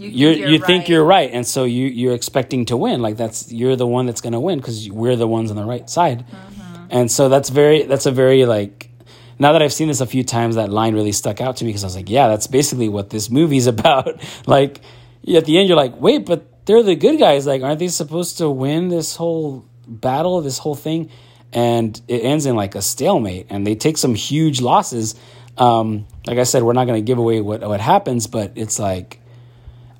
you 0.00 0.08
you're, 0.08 0.32
you're 0.32 0.48
you 0.48 0.58
right. 0.58 0.66
think 0.66 0.88
you're 0.88 1.04
right, 1.04 1.30
and 1.30 1.46
so 1.46 1.64
you 1.64 1.86
you're 1.86 2.14
expecting 2.14 2.64
to 2.66 2.76
win. 2.76 3.02
Like 3.02 3.16
that's 3.16 3.50
you're 3.52 3.76
the 3.76 3.86
one 3.86 4.06
that's 4.06 4.20
going 4.20 4.32
to 4.32 4.40
win 4.40 4.58
because 4.58 4.90
we're 4.90 5.16
the 5.16 5.26
ones 5.26 5.50
on 5.50 5.56
the 5.56 5.64
right 5.64 5.88
side, 5.88 6.26
mm-hmm. 6.26 6.86
and 6.90 7.10
so 7.10 7.28
that's 7.28 7.50
very 7.50 7.82
that's 7.82 8.06
a 8.06 8.12
very 8.12 8.44
like. 8.46 8.88
Now 9.38 9.52
that 9.52 9.62
I've 9.62 9.72
seen 9.72 9.88
this 9.88 10.02
a 10.02 10.06
few 10.06 10.22
times, 10.22 10.56
that 10.56 10.68
line 10.68 10.94
really 10.94 11.12
stuck 11.12 11.40
out 11.40 11.56
to 11.56 11.64
me 11.64 11.70
because 11.70 11.84
I 11.84 11.86
was 11.86 11.96
like, 11.96 12.10
"Yeah, 12.10 12.28
that's 12.28 12.46
basically 12.46 12.88
what 12.88 13.10
this 13.10 13.30
movie's 13.30 13.66
about." 13.76 14.20
like, 14.46 14.80
at 15.34 15.44
the 15.44 15.58
end, 15.58 15.68
you're 15.68 15.76
like, 15.76 15.98
"Wait, 16.00 16.26
but 16.26 16.66
they're 16.66 16.82
the 16.82 16.96
good 16.96 17.18
guys. 17.18 17.46
Like, 17.46 17.62
aren't 17.62 17.78
they 17.78 17.88
supposed 17.88 18.38
to 18.38 18.50
win 18.50 18.88
this 18.88 19.16
whole 19.16 19.64
battle, 19.86 20.40
this 20.40 20.58
whole 20.58 20.74
thing?" 20.74 21.10
And 21.52 22.00
it 22.06 22.22
ends 22.22 22.46
in 22.46 22.54
like 22.54 22.74
a 22.74 22.82
stalemate, 22.82 23.46
and 23.50 23.66
they 23.66 23.74
take 23.74 23.98
some 23.98 24.14
huge 24.14 24.60
losses 24.60 25.14
um, 25.60 26.06
like 26.26 26.38
I 26.38 26.44
said, 26.44 26.62
we're 26.62 26.72
not 26.72 26.86
going 26.86 27.02
to 27.02 27.06
give 27.06 27.18
away 27.18 27.40
what 27.40 27.60
what 27.60 27.80
happens, 27.80 28.26
but 28.26 28.52
it's 28.56 28.78
like 28.78 29.20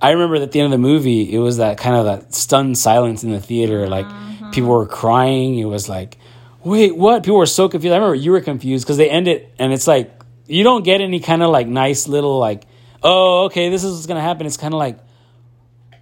I 0.03 0.11
remember 0.13 0.37
at 0.37 0.53
the 0.53 0.61
end 0.61 0.67
of 0.67 0.71
the 0.73 0.79
movie, 0.79 1.33
it 1.33 1.39
was 1.39 1.59
that 1.59 1.79
kind 1.79 1.97
of 1.97 2.05
that 2.07 2.35
stunned 2.35 2.79
silence 2.79 3.23
in 3.23 3.31
the 3.31 3.41
theater. 3.41 3.89
Like 3.89 4.07
mm-hmm. 4.07 4.51
people 4.51 4.71
were 4.71 4.87
crying. 4.87 5.59
It 5.59 5.67
was 5.67 5.89
like, 5.89 6.17
wait, 6.65 6.97
what? 6.97 7.23
People 7.23 7.39
were 7.39 7.47
so 7.47 7.69
confused. 7.69 7.93
I 7.93 7.97
remember 7.97 8.15
you 8.15 8.33
were 8.33 8.41
confused 8.41 8.85
because 8.85 8.97
they 8.97 9.11
end 9.11 9.29
it, 9.29 9.53
and 9.59 9.73
it's 9.73 9.87
like 9.87 10.11
you 10.47 10.65
don't 10.65 10.85
get 10.85 11.01
any 11.01 11.21
kind 11.21 11.43
of 11.43 11.51
like 11.51 11.67
nice 11.67 12.09
little 12.09 12.39
like, 12.39 12.65
oh, 13.03 13.45
okay, 13.45 13.69
this 13.69 13.85
is 13.85 13.93
what's 13.93 14.07
gonna 14.07 14.21
happen. 14.21 14.47
It's 14.47 14.57
kind 14.57 14.73
of 14.73 14.79
like, 14.79 14.99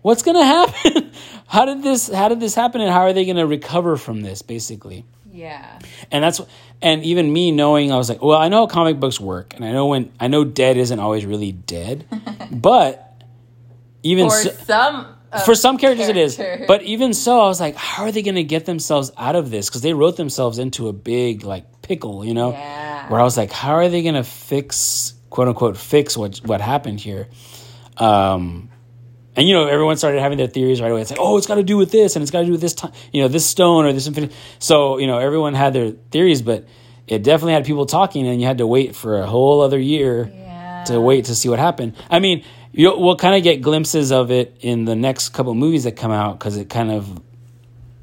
what's 0.02 0.22
gonna 0.22 0.44
happen? 0.44 1.10
how 1.46 1.64
did 1.64 1.82
this? 1.82 2.08
How 2.08 2.28
did 2.28 2.40
this 2.40 2.54
happen? 2.54 2.80
And 2.80 2.90
how 2.90 3.02
are 3.02 3.12
they 3.12 3.26
gonna 3.26 3.46
recover 3.46 3.96
from 3.96 4.22
this? 4.22 4.42
Basically. 4.42 5.04
Yeah. 5.32 5.78
And 6.10 6.24
that's 6.24 6.40
and 6.82 7.04
even 7.04 7.32
me 7.32 7.52
knowing 7.52 7.92
I 7.92 7.96
was 7.96 8.08
like, 8.08 8.22
well, 8.22 8.38
I 8.38 8.48
know 8.48 8.58
how 8.58 8.66
comic 8.66 8.98
books 8.98 9.20
work, 9.20 9.54
and 9.54 9.64
I 9.64 9.72
know 9.72 9.86
when 9.86 10.12
I 10.18 10.28
know 10.28 10.44
dead 10.44 10.76
isn't 10.76 10.98
always 10.98 11.26
really 11.26 11.52
dead, 11.52 12.06
but 12.50 13.07
even 14.02 14.28
for 14.28 14.36
so, 14.36 14.50
some 14.64 15.18
for 15.44 15.54
some 15.54 15.76
characters, 15.76 16.06
characters, 16.06 16.38
it 16.38 16.60
is. 16.60 16.66
But 16.66 16.82
even 16.82 17.12
so, 17.12 17.40
I 17.40 17.46
was 17.46 17.60
like, 17.60 17.76
how 17.76 18.04
are 18.04 18.12
they 18.12 18.22
going 18.22 18.36
to 18.36 18.44
get 18.44 18.64
themselves 18.64 19.10
out 19.16 19.36
of 19.36 19.50
this? 19.50 19.68
Because 19.68 19.82
they 19.82 19.92
wrote 19.92 20.16
themselves 20.16 20.58
into 20.58 20.88
a 20.88 20.92
big 20.92 21.44
like 21.44 21.82
pickle, 21.82 22.24
you 22.24 22.34
know. 22.34 22.52
Yeah. 22.52 23.10
Where 23.10 23.20
I 23.20 23.24
was 23.24 23.36
like, 23.36 23.52
how 23.52 23.74
are 23.74 23.88
they 23.88 24.02
going 24.02 24.14
to 24.14 24.24
fix 24.24 25.14
quote 25.30 25.48
unquote 25.48 25.76
fix 25.76 26.16
what 26.16 26.38
what 26.38 26.60
happened 26.60 27.00
here? 27.00 27.28
Um, 27.98 28.70
and 29.36 29.46
you 29.46 29.54
know, 29.54 29.68
everyone 29.68 29.96
started 29.96 30.20
having 30.20 30.38
their 30.38 30.46
theories 30.46 30.80
right 30.80 30.90
away. 30.90 31.02
It's 31.02 31.10
like, 31.10 31.20
oh, 31.20 31.36
it's 31.36 31.46
got 31.46 31.56
to 31.56 31.62
do 31.62 31.76
with 31.76 31.92
this, 31.92 32.16
and 32.16 32.22
it's 32.22 32.30
got 32.30 32.40
to 32.40 32.46
do 32.46 32.52
with 32.52 32.60
this 32.60 32.74
time, 32.74 32.92
you 33.12 33.22
know, 33.22 33.28
this 33.28 33.46
stone 33.46 33.84
or 33.84 33.92
this 33.92 34.06
infinity. 34.06 34.34
So 34.58 34.98
you 34.98 35.06
know, 35.06 35.18
everyone 35.18 35.54
had 35.54 35.74
their 35.74 35.90
theories, 36.10 36.42
but 36.42 36.66
it 37.06 37.22
definitely 37.22 37.52
had 37.52 37.64
people 37.64 37.86
talking, 37.86 38.26
and 38.26 38.40
you 38.40 38.46
had 38.46 38.58
to 38.58 38.66
wait 38.66 38.96
for 38.96 39.20
a 39.20 39.26
whole 39.26 39.60
other 39.60 39.78
year 39.78 40.32
yeah. 40.32 40.47
To 40.88 41.00
wait 41.00 41.26
to 41.26 41.34
see 41.34 41.48
what 41.48 41.58
happened. 41.58 41.94
I 42.10 42.18
mean, 42.18 42.44
you 42.72 42.96
we'll 42.98 43.16
kind 43.16 43.34
of 43.34 43.42
get 43.42 43.62
glimpses 43.62 44.12
of 44.12 44.30
it 44.30 44.56
in 44.60 44.84
the 44.84 44.96
next 44.96 45.30
couple 45.30 45.54
movies 45.54 45.84
that 45.84 45.92
come 45.92 46.12
out 46.12 46.38
because 46.38 46.56
it 46.56 46.68
kind 46.68 46.90
of 46.90 47.22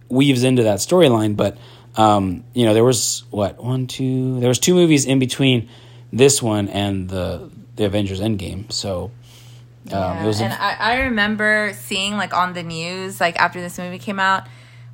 weaves 0.10 0.44
into 0.44 0.64
that 0.64 0.80
storyline. 0.80 1.36
But 1.36 1.58
um, 1.96 2.44
you 2.54 2.66
know, 2.66 2.74
there 2.74 2.84
was 2.84 3.24
what 3.30 3.64
one, 3.64 3.88
two, 3.88 4.40
there 4.40 4.50
was 4.50 4.60
two 4.60 4.74
movies 4.74 5.06
in 5.06 5.20
between 5.20 5.70
this 6.12 6.42
one 6.42 6.68
and 6.70 7.10
the 7.10 7.52
the 7.76 7.86
Avengers 7.86 8.22
Endgame, 8.22 8.72
so 8.72 9.12
um, 9.92 10.26
yeah. 10.26 10.34
and 10.42 10.54
I, 10.54 10.78
I 10.80 11.00
remember 11.04 11.74
seeing 11.76 12.18
like 12.18 12.34
on 12.34 12.54
the 12.54 12.64
news, 12.64 13.20
like 13.22 13.40
after 13.40 13.62
this 13.62 13.78
movie 13.78 14.00
came 14.00 14.20
out, 14.20 14.48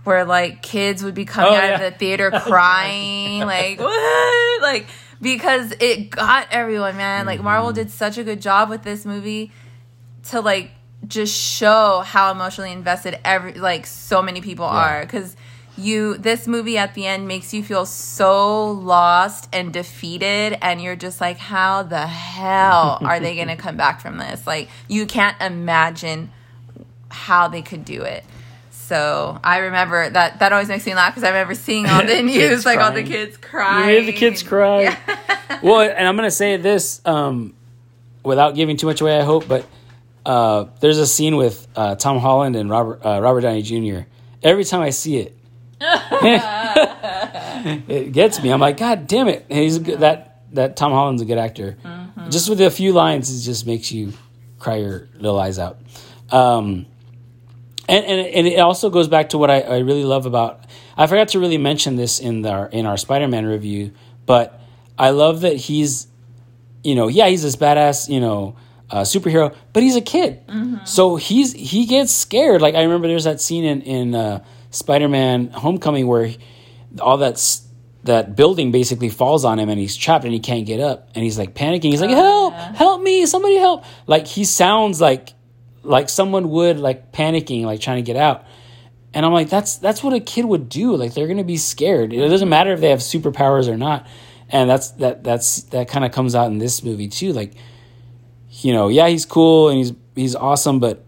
where 0.04 0.26
like 0.26 0.62
kids 0.62 1.04
would 1.04 1.16
be 1.16 1.26
coming 1.26 1.54
oh, 1.54 1.56
out 1.56 1.64
yeah. 1.64 1.76
of 1.76 1.94
the 1.94 1.98
theater 1.98 2.32
crying, 2.32 3.42
like 3.42 3.80
what, 3.80 4.62
like 4.62 4.88
because 5.22 5.74
it 5.80 6.10
got 6.10 6.48
everyone, 6.52 6.98
man. 6.98 7.26
Like 7.26 7.42
Marvel 7.42 7.70
mm-hmm. 7.70 7.76
did 7.76 7.92
such 7.92 8.18
a 8.18 8.24
good 8.24 8.42
job 8.42 8.70
with 8.70 8.84
this 8.84 9.06
movie 9.06 9.52
to 10.30 10.42
like 10.42 10.72
just 11.08 11.36
show 11.36 12.02
how 12.06 12.32
emotionally 12.32 12.72
invested 12.72 13.20
every 13.26 13.54
like 13.54 13.86
so 13.86 14.22
many 14.22 14.42
people 14.42 14.66
yeah. 14.66 14.80
are 14.80 15.02
because 15.02 15.36
you 15.78 16.18
this 16.18 16.48
movie 16.48 16.78
at 16.78 16.94
the 16.94 17.08
end 17.08 17.28
makes 17.28 17.54
you 17.54 17.64
feel 17.64 17.86
so 17.86 18.72
lost 18.72 19.50
and 19.52 19.74
defeated 19.74 20.58
and 20.62 20.82
you're 20.82 20.96
just 20.96 21.20
like 21.20 21.38
how 21.38 21.82
the 21.82 22.06
hell 22.06 23.00
are 23.02 23.20
they 23.20 23.36
going 23.36 23.48
to 23.48 23.56
come 23.56 23.78
back 23.78 24.00
from 24.00 24.18
this 24.18 24.46
like 24.46 24.70
you 24.88 25.06
can't 25.06 25.40
imagine 25.42 26.30
how 27.10 27.48
they 27.48 27.62
could 27.62 27.84
do 27.84 28.04
it 28.04 28.24
so 28.92 29.40
I 29.42 29.60
remember 29.60 30.10
that 30.10 30.40
that 30.40 30.52
always 30.52 30.68
makes 30.68 30.86
me 30.86 30.94
laugh 30.94 31.14
because 31.14 31.24
I 31.24 31.30
remember 31.30 31.56
seeing 31.56 31.88
all 31.88 32.06
the 32.06 32.22
news, 32.22 32.66
like 32.66 32.78
all 32.78 32.92
the 32.92 33.04
kids 33.04 33.38
crying. 33.38 33.88
You 33.88 33.96
hear 33.96 34.06
the 34.06 34.12
kids 34.12 34.44
cry. 34.44 34.82
Yeah. 34.82 35.60
well, 35.64 35.80
and 35.80 36.06
I'm 36.06 36.18
gonna 36.18 36.30
say 36.30 36.58
this 36.58 37.00
um, 37.06 37.54
without 38.22 38.54
giving 38.54 38.76
too 38.76 38.88
much 38.88 39.00
away. 39.00 39.18
I 39.18 39.24
hope, 39.24 39.48
but 39.48 39.66
uh, 40.26 40.66
there's 40.82 40.98
a 40.98 41.08
scene 41.08 41.38
with 41.38 41.66
uh, 41.74 41.96
Tom 41.96 42.20
Holland 42.20 42.58
and 42.58 42.70
Robert 42.70 43.00
uh, 43.06 43.22
Robert 43.22 43.40
Downey 43.40 43.62
Jr. 43.62 44.02
Every 44.44 44.66
time 44.66 44.82
I 44.82 44.90
see 44.90 45.20
it, 45.20 45.38
it 47.88 48.12
gets 48.12 48.44
me. 48.44 48.52
I'm 48.52 48.60
like, 48.60 48.76
God 48.76 49.08
damn 49.08 49.30
it! 49.30 49.46
he's 49.48 49.80
good, 49.80 50.02
that 50.02 50.44
that 50.52 50.76
Tom 50.76 50.92
Holland's 50.92 51.22
a 51.22 51.26
good 51.26 51.38
actor. 51.38 51.78
Mm-hmm. 51.82 52.30
Just 52.30 52.50
with 52.50 52.60
a 52.60 52.70
few 52.70 52.92
lines, 52.92 53.30
it 53.30 53.42
just 53.46 53.66
makes 53.66 53.90
you 53.90 54.12
cry 54.60 54.76
your 54.80 55.08
little 55.14 55.40
eyes 55.40 55.60
out. 55.60 55.80
Um, 56.30 56.88
and, 57.92 58.06
and 58.06 58.28
and 58.28 58.48
it 58.48 58.60
also 58.60 58.90
goes 58.90 59.08
back 59.08 59.30
to 59.30 59.38
what 59.38 59.52
I, 59.52 59.62
I 59.62 59.78
really 59.80 60.06
love 60.06 60.26
about. 60.26 60.66
I 60.98 61.08
forgot 61.08 61.30
to 61.30 61.40
really 61.40 61.58
mention 61.58 61.96
this 61.96 62.20
in 62.20 62.46
our 62.46 62.68
in 62.68 62.86
our 62.86 62.98
Spider 62.98 63.28
Man 63.28 63.46
review, 63.46 63.92
but 64.26 64.60
I 64.98 65.12
love 65.12 65.42
that 65.42 65.56
he's, 65.56 66.08
you 66.84 66.96
know, 66.96 67.08
yeah, 67.08 67.28
he's 67.28 67.44
this 67.44 67.56
badass, 67.56 68.10
you 68.10 68.20
know, 68.20 68.56
uh, 68.90 69.02
superhero, 69.02 69.56
but 69.74 69.84
he's 69.84 69.96
a 69.96 70.02
kid, 70.02 70.48
mm-hmm. 70.48 70.86
so 70.86 71.16
he's 71.16 71.54
he 71.54 71.86
gets 71.86 72.12
scared. 72.12 72.62
Like 72.62 72.76
I 72.76 72.84
remember 72.84 73.08
there's 73.08 73.26
that 73.26 73.42
scene 73.42 73.64
in 73.64 73.82
in. 73.82 74.16
Uh, 74.16 74.44
Spider-Man: 74.72 75.50
Homecoming 75.50 76.08
where 76.08 76.32
all 77.00 77.18
that's 77.18 77.68
that 78.04 78.36
building 78.36 78.72
basically 78.72 79.10
falls 79.10 79.46
on 79.46 79.60
him 79.60 79.70
and 79.70 79.80
he's 79.80 79.96
trapped 79.96 80.26
and 80.26 80.34
he 80.34 80.40
can't 80.40 80.66
get 80.66 80.80
up 80.80 81.10
and 81.14 81.24
he's 81.24 81.38
like 81.38 81.54
panicking. 81.54 81.92
He's 81.92 82.02
like, 82.02 82.10
"Help! 82.10 82.54
Help 82.54 83.02
me! 83.02 83.26
Somebody 83.26 83.58
help!" 83.58 83.84
Like 84.08 84.26
he 84.26 84.44
sounds 84.44 85.00
like 85.00 85.34
like 85.84 86.10
someone 86.10 86.50
would 86.50 86.80
like 86.80 87.12
panicking, 87.12 87.64
like 87.64 87.80
trying 87.80 87.98
to 87.98 88.02
get 88.04 88.16
out. 88.16 88.46
And 89.14 89.26
I'm 89.26 89.34
like, 89.34 89.50
that's 89.50 89.78
that's 89.78 90.04
what 90.04 90.14
a 90.14 90.20
kid 90.20 90.46
would 90.46 90.70
do. 90.70 90.96
Like 90.96 91.14
they're 91.14 91.28
gonna 91.28 91.44
be 91.44 91.58
scared. 91.58 92.14
It 92.14 92.30
doesn't 92.30 92.50
matter 92.50 92.72
if 92.72 92.80
they 92.80 92.90
have 92.90 93.00
superpowers 93.00 93.68
or 93.68 93.78
not. 93.78 94.08
And 94.50 94.70
that's 94.70 94.92
that 94.92 95.24
that's 95.24 95.64
that 95.64 95.88
kind 95.88 96.06
of 96.06 96.12
comes 96.12 96.36
out 96.36 96.48
in 96.48 96.58
this 96.58 96.84
movie 96.84 97.08
too. 97.08 97.34
Like, 97.34 97.54
you 98.52 98.74
know, 98.74 98.88
yeah, 98.88 99.08
he's 99.08 99.26
cool 99.26 99.70
and 99.70 99.78
he's 99.78 99.94
he's 100.16 100.36
awesome, 100.36 100.80
but 100.80 101.04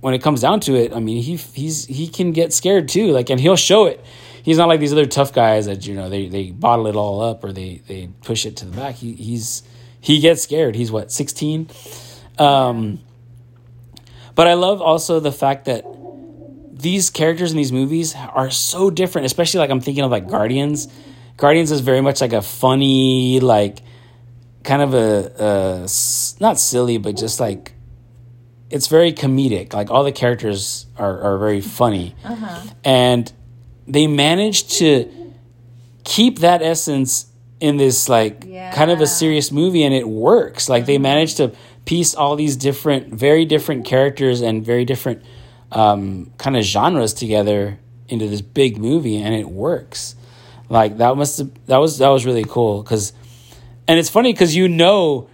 when 0.00 0.14
it 0.14 0.22
comes 0.22 0.40
down 0.40 0.60
to 0.60 0.74
it, 0.74 0.94
I 0.94 1.00
mean, 1.00 1.22
he 1.22 1.36
he's 1.36 1.86
he 1.86 2.08
can 2.08 2.32
get 2.32 2.52
scared 2.52 2.88
too. 2.88 3.12
Like, 3.12 3.30
and 3.30 3.40
he'll 3.40 3.56
show 3.56 3.86
it. 3.86 4.04
He's 4.42 4.56
not 4.56 4.68
like 4.68 4.80
these 4.80 4.92
other 4.92 5.06
tough 5.06 5.32
guys 5.32 5.66
that 5.66 5.86
you 5.86 5.94
know 5.94 6.08
they 6.08 6.28
they 6.28 6.50
bottle 6.50 6.86
it 6.86 6.96
all 6.96 7.20
up 7.20 7.44
or 7.44 7.52
they 7.52 7.82
they 7.86 8.08
push 8.22 8.46
it 8.46 8.56
to 8.58 8.64
the 8.64 8.76
back. 8.76 8.96
He 8.96 9.12
he's 9.12 9.62
he 10.00 10.18
gets 10.20 10.42
scared. 10.42 10.74
He's 10.74 10.90
what 10.90 11.12
sixteen. 11.12 11.68
Um, 12.38 13.00
but 14.34 14.46
I 14.46 14.54
love 14.54 14.80
also 14.80 15.20
the 15.20 15.32
fact 15.32 15.66
that 15.66 15.84
these 16.72 17.10
characters 17.10 17.50
in 17.50 17.56
these 17.56 17.72
movies 17.72 18.14
are 18.14 18.50
so 18.50 18.90
different. 18.90 19.26
Especially 19.26 19.58
like 19.58 19.70
I'm 19.70 19.80
thinking 19.80 20.04
of 20.04 20.10
like 20.10 20.28
Guardians. 20.28 20.88
Guardians 21.36 21.70
is 21.70 21.80
very 21.80 22.00
much 22.00 22.20
like 22.20 22.32
a 22.32 22.42
funny 22.42 23.40
like 23.40 23.80
kind 24.62 24.82
of 24.82 24.94
a, 24.94 25.32
a 25.38 25.88
not 26.40 26.58
silly 26.58 26.98
but 26.98 27.16
just 27.16 27.40
like 27.40 27.72
it's 28.70 28.86
very 28.86 29.12
comedic. 29.12 29.72
Like 29.74 29.90
all 29.90 30.04
the 30.04 30.12
characters 30.12 30.86
are, 30.96 31.20
are 31.20 31.38
very 31.38 31.60
funny, 31.60 32.14
uh-huh. 32.24 32.62
and 32.84 33.30
they 33.86 34.06
managed 34.06 34.70
to 34.78 35.10
keep 36.04 36.38
that 36.38 36.62
essence 36.62 37.26
in 37.58 37.76
this 37.76 38.08
like 38.08 38.44
yeah. 38.46 38.72
kind 38.72 38.90
of 38.90 39.00
a 39.00 39.06
serious 39.06 39.50
movie, 39.50 39.82
and 39.82 39.92
it 39.92 40.08
works. 40.08 40.68
Like 40.68 40.86
they 40.86 40.94
mm-hmm. 40.94 41.02
managed 41.02 41.36
to 41.38 41.52
piece 41.90 42.14
all 42.14 42.36
these 42.36 42.54
different, 42.54 43.12
very 43.12 43.44
different 43.44 43.84
characters 43.84 44.42
and 44.42 44.64
very 44.64 44.84
different 44.84 45.24
um, 45.72 46.30
kind 46.38 46.56
of 46.56 46.62
genres 46.62 47.12
together 47.12 47.80
into 48.08 48.28
this 48.28 48.42
big 48.42 48.78
movie, 48.78 49.16
and 49.16 49.34
it 49.34 49.50
works. 49.50 50.14
Like 50.68 50.98
that 50.98 51.16
must 51.16 51.42
that 51.66 51.78
was 51.78 51.98
that 51.98 52.08
was 52.10 52.24
really 52.24 52.44
cool 52.44 52.84
because, 52.84 53.12
and 53.88 53.98
it's 53.98 54.08
funny 54.08 54.32
because 54.32 54.54
you 54.54 54.68
know 54.68 55.28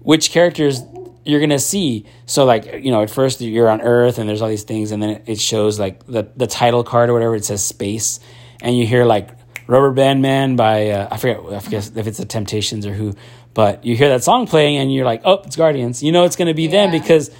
which 0.00 0.30
characters 0.30 0.82
you're 1.24 1.40
gonna 1.40 1.58
see. 1.58 2.04
So 2.26 2.44
like 2.44 2.66
you 2.84 2.90
know, 2.90 3.00
at 3.00 3.08
first 3.08 3.40
you're 3.40 3.70
on 3.70 3.80
Earth 3.80 4.18
and 4.18 4.28
there's 4.28 4.42
all 4.42 4.50
these 4.50 4.64
things, 4.64 4.92
and 4.92 5.02
then 5.02 5.08
it, 5.08 5.22
it 5.24 5.40
shows 5.40 5.80
like 5.80 6.04
the 6.04 6.28
the 6.36 6.46
title 6.46 6.84
card 6.84 7.08
or 7.08 7.14
whatever. 7.14 7.34
It 7.34 7.46
says 7.46 7.64
space, 7.64 8.20
and 8.60 8.76
you 8.76 8.86
hear 8.86 9.06
like 9.06 9.30
Rubber 9.66 9.92
Band 9.92 10.20
Man 10.20 10.54
by 10.54 10.90
uh, 10.90 11.08
I 11.10 11.16
forget 11.16 11.40
I 11.50 11.60
forget 11.60 11.90
if 11.96 12.06
it's 12.06 12.18
the 12.18 12.26
Temptations 12.26 12.84
or 12.84 12.92
who, 12.92 13.14
but 13.54 13.84
you 13.84 13.96
hear 13.96 14.08
that 14.08 14.24
song 14.24 14.46
playing 14.46 14.76
and 14.78 14.92
you're 14.92 15.04
like, 15.04 15.22
oh, 15.24 15.40
it's 15.44 15.56
Guardians. 15.56 16.02
You 16.02 16.12
know 16.12 16.24
it's 16.24 16.36
gonna 16.36 16.54
be 16.54 16.66
them 16.66 16.90
because 16.90 17.30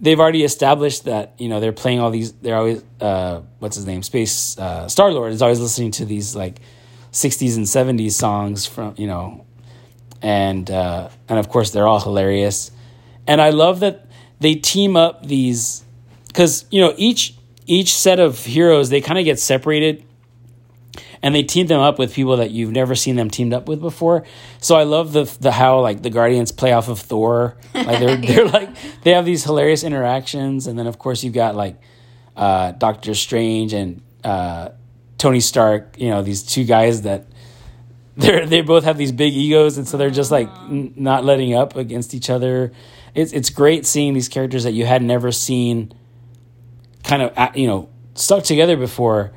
they've 0.00 0.18
already 0.18 0.42
established 0.42 1.04
that 1.04 1.34
you 1.38 1.48
know 1.48 1.60
they're 1.60 1.72
playing 1.72 2.00
all 2.00 2.10
these. 2.10 2.32
They're 2.32 2.56
always 2.56 2.82
uh, 3.00 3.42
what's 3.58 3.76
his 3.76 3.86
name? 3.86 4.02
Space 4.02 4.58
uh, 4.58 4.88
Star 4.88 5.12
Lord 5.12 5.32
is 5.32 5.42
always 5.42 5.60
listening 5.60 5.92
to 5.92 6.04
these 6.04 6.34
like 6.34 6.60
'60s 7.12 7.56
and 7.56 7.66
'70s 7.66 8.12
songs 8.12 8.66
from 8.66 8.94
you 8.96 9.06
know, 9.06 9.44
and 10.22 10.70
uh, 10.70 11.10
and 11.28 11.38
of 11.38 11.48
course 11.48 11.70
they're 11.70 11.86
all 11.86 12.00
hilarious, 12.00 12.70
and 13.26 13.40
I 13.40 13.50
love 13.50 13.80
that 13.80 14.06
they 14.40 14.54
team 14.54 14.96
up 14.96 15.26
these 15.26 15.84
because 16.26 16.64
you 16.70 16.80
know 16.80 16.94
each 16.96 17.34
each 17.66 17.94
set 17.94 18.18
of 18.18 18.44
heroes 18.44 18.88
they 18.88 19.00
kind 19.00 19.18
of 19.18 19.24
get 19.24 19.38
separated 19.38 20.04
and 21.22 21.34
they 21.34 21.42
team 21.42 21.66
them 21.66 21.80
up 21.80 21.98
with 21.98 22.14
people 22.14 22.38
that 22.38 22.50
you've 22.50 22.72
never 22.72 22.94
seen 22.94 23.16
them 23.16 23.28
teamed 23.30 23.52
up 23.52 23.68
with 23.68 23.80
before. 23.80 24.24
So 24.58 24.76
I 24.76 24.84
love 24.84 25.12
the 25.12 25.24
the 25.40 25.52
how 25.52 25.80
like 25.80 26.02
the 26.02 26.10
Guardians 26.10 26.52
play 26.52 26.72
off 26.72 26.88
of 26.88 26.98
Thor. 27.00 27.56
Like 27.74 28.00
they're 28.00 28.16
they're 28.16 28.46
like 28.46 28.70
they 29.02 29.12
have 29.12 29.24
these 29.24 29.44
hilarious 29.44 29.84
interactions, 29.84 30.66
and 30.66 30.78
then 30.78 30.86
of 30.86 30.98
course 30.98 31.22
you've 31.22 31.34
got 31.34 31.54
like 31.54 31.80
uh, 32.36 32.72
Doctor 32.72 33.14
Strange 33.14 33.72
and 33.74 34.02
uh, 34.24 34.70
Tony 35.18 35.40
Stark. 35.40 35.96
You 35.98 36.10
know 36.10 36.22
these 36.22 36.42
two 36.42 36.64
guys 36.64 37.02
that 37.02 37.26
they 38.16 38.46
they 38.46 38.60
both 38.62 38.84
have 38.84 38.96
these 38.96 39.12
big 39.12 39.34
egos, 39.34 39.76
and 39.76 39.86
so 39.86 39.96
they're 39.96 40.10
just 40.10 40.30
like 40.30 40.48
n- 40.68 40.94
not 40.96 41.24
letting 41.24 41.54
up 41.54 41.76
against 41.76 42.14
each 42.14 42.30
other. 42.30 42.72
It's 43.14 43.32
it's 43.32 43.50
great 43.50 43.84
seeing 43.84 44.14
these 44.14 44.28
characters 44.28 44.64
that 44.64 44.72
you 44.72 44.86
had 44.86 45.02
never 45.02 45.32
seen, 45.32 45.92
kind 47.04 47.22
of 47.22 47.56
you 47.56 47.66
know 47.66 47.90
stuck 48.14 48.42
together 48.44 48.76
before 48.76 49.32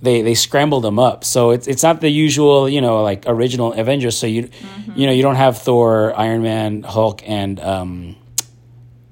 they 0.00 0.22
they 0.22 0.34
scrambled 0.34 0.84
them 0.84 0.98
up. 0.98 1.24
So 1.24 1.50
it's 1.50 1.66
it's 1.66 1.82
not 1.82 2.00
the 2.00 2.08
usual, 2.08 2.68
you 2.68 2.80
know, 2.80 3.02
like 3.02 3.24
original 3.26 3.72
Avengers. 3.72 4.16
So 4.16 4.26
you 4.26 4.48
you 4.94 5.06
know 5.06 5.12
you 5.12 5.22
don't 5.22 5.36
have 5.36 5.58
Thor, 5.58 6.14
Iron 6.16 6.42
Man, 6.42 6.82
Hulk, 6.82 7.22
and 7.28 7.60
um, 7.60 8.16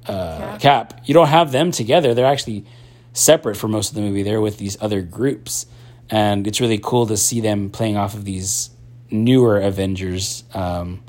uh, 0.07 0.59
Cap. 0.59 1.01
You 1.05 1.15
don't 1.15 1.29
have 1.29 1.53
them 1.53 1.71
together. 1.71 2.15
They're 2.15 2.27
actually 2.27 2.65
separate 3.13 3.57
for 3.57 3.69
most 3.69 3.91
of 3.91 3.95
the 3.97 4.03
movie. 4.03 4.23
They're 4.23 4.41
with 4.41 4.59
these 4.59 4.81
other 4.81 5.03
groups, 5.03 5.67
and 6.11 6.47
it's 6.47 6.61
really 6.61 6.79
cool 6.79 7.07
to 7.07 7.17
see 7.17 7.41
them 7.41 7.71
playing 7.71 7.97
off 7.97 8.15
of 8.15 8.25
these 8.25 8.71
newer 9.11 9.61
Avengers. 9.61 10.45
Um, 10.55 11.03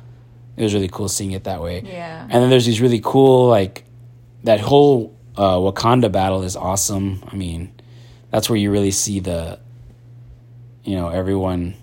it 0.55 0.63
was 0.63 0.73
really 0.73 0.87
cool 0.87 1.07
seeing 1.07 1.31
it 1.31 1.43
that 1.43 1.61
way. 1.61 1.83
Yeah. 1.85 2.23
And 2.23 2.31
then 2.31 2.49
there's 2.49 2.65
these 2.65 2.81
really 2.81 2.99
cool 3.03 3.47
like 3.47 3.85
that 4.43 4.59
whole 4.59 5.15
uh, 5.35 5.57
Wakanda 5.57 6.11
battle 6.11 6.41
is 6.41 6.55
awesome. 6.55 7.23
I 7.31 7.35
mean, 7.35 7.71
that's 8.31 8.49
where 8.49 8.57
you 8.57 8.71
really 8.71 8.91
see 8.91 9.19
the 9.19 9.59
you 10.87 10.95
know 10.95 11.09
everyone 11.09 11.75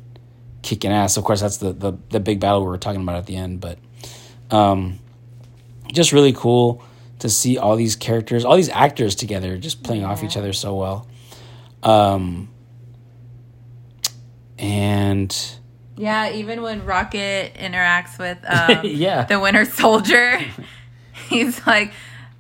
kicking 0.63 0.91
ass. 0.91 1.17
Of 1.17 1.25
course, 1.25 1.41
that's 1.41 1.59
the 1.59 1.73
the, 1.73 1.93
the 2.11 2.21
big 2.21 2.41
battle 2.41 2.61
we 2.63 2.67
were 2.69 2.79
talking 2.79 3.03
about 3.03 3.17
at 3.17 3.27
the 3.27 3.37
end, 3.37 3.61
but 3.61 3.79
um, 4.51 4.99
just 5.93 6.13
really 6.13 6.33
cool 6.33 6.83
to 7.21 7.29
see 7.29 7.59
all 7.59 7.77
these 7.77 7.97
characters, 7.97 8.45
all 8.45 8.57
these 8.57 8.69
actors 8.71 9.15
together, 9.15 9.57
just 9.59 9.83
playing 9.83 10.05
off 10.05 10.25
each 10.25 10.37
other 10.37 10.53
so 10.53 10.75
well. 10.75 11.07
Um, 11.83 12.49
and 14.59 15.35
Yeah, 15.97 16.33
even 16.33 16.63
when 16.63 16.85
Rocket 16.85 17.55
interacts 17.55 18.19
with 18.19 18.39
um, 18.47 18.81
Yeah. 18.85 19.25
the 19.25 19.39
Winter 19.41 19.65
Soldier, 19.65 20.39
he's 21.29 21.67
like, 21.67 21.93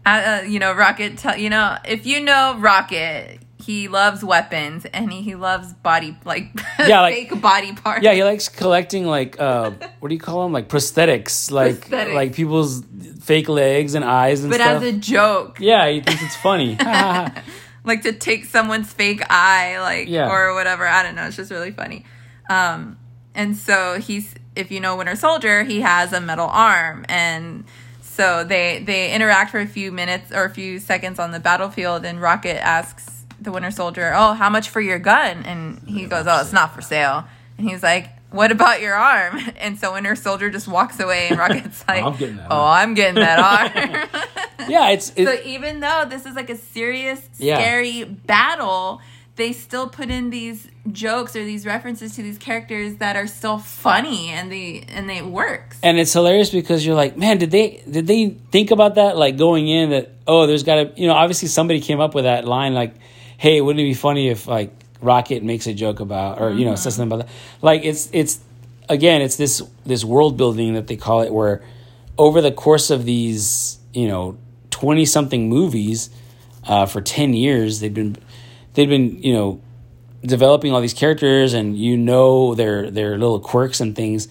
uh, 0.06 0.40
uh, 0.42 0.44
you 0.46 0.58
know, 0.58 0.72
Rocket. 0.72 1.18
Tell 1.18 1.36
you 1.36 1.50
know, 1.50 1.76
if 1.84 2.06
you 2.06 2.20
know 2.20 2.56
Rocket, 2.58 3.38
he 3.64 3.88
loves 3.88 4.22
weapons 4.24 4.84
and 4.86 5.12
he, 5.12 5.22
he 5.22 5.34
loves 5.34 5.72
body 5.72 6.16
like 6.24 6.48
Yeah, 6.78 7.00
like- 7.06 7.14
fake 7.14 7.40
body 7.40 7.72
parts. 7.72 8.02
yeah, 8.04 8.12
he 8.14 8.22
likes 8.24 8.48
collecting 8.48 9.06
like 9.06 9.40
uh, 9.40 9.70
what 10.00 10.08
do 10.08 10.14
you 10.14 10.20
call 10.20 10.42
them? 10.42 10.52
Like 10.52 10.68
prosthetics, 10.68 11.50
like 11.50 11.88
Prosthetics. 11.88 12.14
like 12.14 12.34
people's 12.34 12.82
fake 13.22 13.48
legs 13.48 13.94
and 13.94 14.04
eyes 14.04 14.44
and 14.44 14.52
stuff. 14.52 14.60
but 14.66 14.80
stuff. 14.80 14.82
as 14.82 14.94
a 14.94 14.98
joke, 14.98 15.58
yeah, 15.60 15.88
he 15.88 16.00
thinks 16.00 16.22
it's 16.22 16.36
funny. 16.36 16.76
like 17.84 18.02
to 18.02 18.12
take 18.12 18.44
someone's 18.44 18.92
fake 18.92 19.22
eye, 19.30 19.78
like 19.80 20.08
Yeah. 20.08 20.30
or 20.30 20.54
whatever. 20.54 20.86
I 20.86 21.02
don't 21.02 21.14
know. 21.14 21.26
It's 21.26 21.36
just 21.36 21.50
really 21.50 21.70
funny. 21.72 22.04
Um, 22.50 22.98
and 23.34 23.56
so 23.56 23.98
he's, 24.00 24.34
if 24.54 24.70
you 24.70 24.80
know 24.80 24.96
Winter 24.96 25.16
Soldier, 25.16 25.64
he 25.64 25.80
has 25.80 26.12
a 26.12 26.20
metal 26.20 26.46
arm, 26.48 27.04
and 27.08 27.64
so 28.02 28.44
they 28.44 28.82
they 28.84 29.12
interact 29.12 29.50
for 29.50 29.58
a 29.60 29.66
few 29.66 29.90
minutes 29.90 30.30
or 30.32 30.44
a 30.44 30.50
few 30.50 30.78
seconds 30.78 31.18
on 31.18 31.30
the 31.32 31.40
battlefield, 31.40 32.04
and 32.04 32.20
Rocket 32.20 32.62
asks 32.64 33.13
the 33.44 33.52
Winter 33.52 33.70
Soldier, 33.70 34.12
"Oh, 34.14 34.32
how 34.34 34.50
much 34.50 34.68
for 34.70 34.80
your 34.80 34.98
gun?" 34.98 35.44
And 35.44 35.80
he 35.86 36.06
goes, 36.06 36.26
"Oh, 36.28 36.40
it's 36.40 36.52
not 36.52 36.74
for 36.74 36.82
sale." 36.82 37.24
And 37.58 37.68
he's 37.68 37.82
like. 37.82 38.10
What 38.30 38.50
about 38.50 38.80
your 38.80 38.94
arm? 38.94 39.38
And 39.60 39.78
so 39.78 39.92
Winter 39.92 40.16
Soldier 40.16 40.50
just 40.50 40.66
walks 40.66 40.98
away, 40.98 41.28
and 41.30 41.38
Rocket's 41.38 41.84
oh, 41.88 41.92
like, 41.92 42.02
I'm 42.02 42.16
getting 42.16 42.36
that 42.38 42.48
"Oh, 42.50 42.56
arm." 42.56 42.80
I'm 42.88 42.94
getting 42.94 43.14
that 43.22 43.38
arm." 44.58 44.68
yeah, 44.68 44.88
it's 44.90 45.12
it, 45.14 45.24
So 45.26 45.36
even 45.48 45.78
though 45.78 46.04
this 46.08 46.26
is 46.26 46.34
like 46.34 46.50
a 46.50 46.56
serious, 46.56 47.20
Yeah. 47.38 47.58
scary 47.58 48.02
battle, 48.02 49.00
they 49.36 49.52
still 49.52 49.88
put 49.88 50.10
in 50.10 50.30
these 50.30 50.66
jokes 50.90 51.36
or 51.36 51.44
these 51.44 51.64
references 51.64 52.16
to 52.16 52.22
these 52.22 52.36
characters 52.38 52.96
that 52.96 53.14
are 53.14 53.28
still 53.28 53.58
funny 53.58 54.30
and 54.30 54.50
they 54.50 54.84
and 54.88 55.08
it 55.12 55.26
works. 55.26 55.78
and 55.84 56.00
it's 56.00 56.12
hilarious 56.12 56.50
because 56.50 56.84
you're 56.84 56.96
like, 56.96 57.16
man, 57.16 57.38
did 57.38 57.52
they 57.52 57.84
did 57.88 58.08
they 58.08 58.30
think 58.50 58.72
about 58.72 58.96
that 58.96 59.16
like 59.16 59.36
going 59.36 59.68
in 59.68 59.90
that 59.90 60.10
oh, 60.26 60.48
there's 60.48 60.64
got 60.64 60.76
to 60.76 61.00
you 61.00 61.06
know 61.06 61.14
obviously 61.14 61.46
somebody 61.46 61.80
came 61.80 62.00
up 62.00 62.16
with 62.16 62.24
that 62.24 62.44
line 62.46 62.74
like, 62.74 62.94
hey, 63.44 63.60
wouldn't 63.60 63.78
it 63.78 63.84
be 63.84 63.92
funny 63.92 64.28
if 64.30 64.46
like 64.46 64.72
Rocket 65.02 65.42
makes 65.42 65.66
a 65.66 65.74
joke 65.74 66.00
about 66.00 66.40
or 66.40 66.50
you 66.50 66.64
know 66.64 66.76
says 66.76 66.94
something 66.94 67.12
about 67.12 67.26
that? 67.26 67.34
Like 67.60 67.84
it's 67.84 68.08
it's 68.10 68.40
again 68.88 69.20
it's 69.20 69.36
this 69.36 69.62
this 69.84 70.02
world 70.02 70.38
building 70.38 70.72
that 70.72 70.86
they 70.86 70.96
call 70.96 71.20
it 71.20 71.30
where 71.30 71.62
over 72.16 72.40
the 72.40 72.50
course 72.50 72.88
of 72.88 73.04
these 73.04 73.78
you 73.92 74.08
know 74.08 74.38
20 74.70 75.04
something 75.04 75.50
movies 75.50 76.08
uh, 76.66 76.86
for 76.86 77.02
10 77.02 77.34
years 77.34 77.80
they've 77.80 77.92
been 77.92 78.16
they've 78.72 78.88
been 78.88 79.22
you 79.22 79.34
know 79.34 79.60
developing 80.22 80.72
all 80.72 80.80
these 80.80 80.94
characters 80.94 81.52
and 81.52 81.76
you 81.76 81.98
know 81.98 82.54
their 82.54 82.90
their 82.90 83.18
little 83.18 83.40
quirks 83.40 83.78
and 83.78 83.94
things 83.94 84.26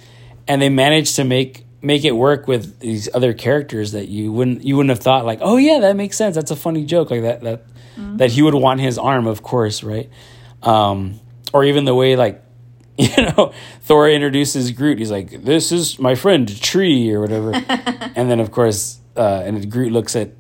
and 0.48 0.60
they 0.60 0.70
managed 0.70 1.16
to 1.18 1.24
make 1.24 1.66
make 1.84 2.04
it 2.04 2.14
work 2.14 2.48
with 2.48 2.80
these 2.80 3.10
other 3.14 3.34
characters 3.34 3.92
that 3.92 4.08
you 4.08 4.32
wouldn't 4.32 4.64
you 4.64 4.76
wouldn't 4.76 4.90
have 4.90 5.00
thought 5.00 5.24
like 5.24 5.38
oh 5.42 5.58
yeah 5.58 5.80
that 5.80 5.96
makes 5.96 6.18
sense. 6.18 6.34
That's 6.34 6.50
a 6.50 6.56
funny 6.56 6.84
joke. 6.84 7.12
Like 7.12 7.22
that 7.22 7.42
that 7.42 7.66
that 7.98 8.32
he 8.32 8.42
would 8.42 8.54
want 8.54 8.80
his 8.80 8.98
arm 8.98 9.28
of 9.28 9.44
course 9.44 9.84
right 9.84 10.10
um 10.62 11.20
or 11.54 11.64
even 11.64 11.86
the 11.86 11.96
way 11.96 12.16
like 12.16 12.44
you 12.98 13.10
know 13.18 13.52
Thor 13.82 14.10
introduces 14.10 14.72
Groot 14.72 15.00
he's 15.00 15.12
like 15.12 15.44
this 15.44 15.72
is 15.72 15.98
my 16.00 16.16
friend 16.16 16.62
Tree 16.62 17.12
or 17.12 17.22
whatever 17.22 17.54
and 18.16 18.30
then 18.30 18.40
of 18.40 18.52
course 18.52 19.00
uh 19.18 19.44
and 19.46 19.72
Groot 19.72 19.92
looks 19.92 20.16
at 20.16 20.32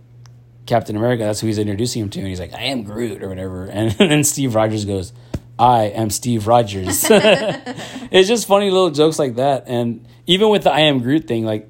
Captain 0.66 0.96
America, 0.96 1.24
that's 1.24 1.42
who 1.42 1.48
he's 1.48 1.58
introducing 1.58 2.04
him 2.04 2.10
to, 2.10 2.20
and 2.20 2.28
he's 2.28 2.40
like, 2.40 2.54
I 2.54 2.64
am 2.64 2.84
Groot 2.84 3.22
or 3.22 3.30
whatever. 3.30 3.66
And 3.74 3.92
then 3.92 4.24
Steve 4.24 4.56
Rogers 4.56 4.86
goes, 4.86 5.14
I 5.60 5.84
am 5.86 6.10
Steve 6.10 6.48
Rogers. 6.48 7.06
it's 7.10 8.28
just 8.28 8.48
funny 8.48 8.72
little 8.72 8.92
jokes 8.92 9.20
like 9.20 9.36
that. 9.36 9.66
And 9.68 10.08
even 10.26 10.50
with 10.50 10.64
the 10.64 10.72
I 10.72 10.82
am 10.82 11.00
Groot 11.00 11.28
thing, 11.28 11.46
like 11.46 11.70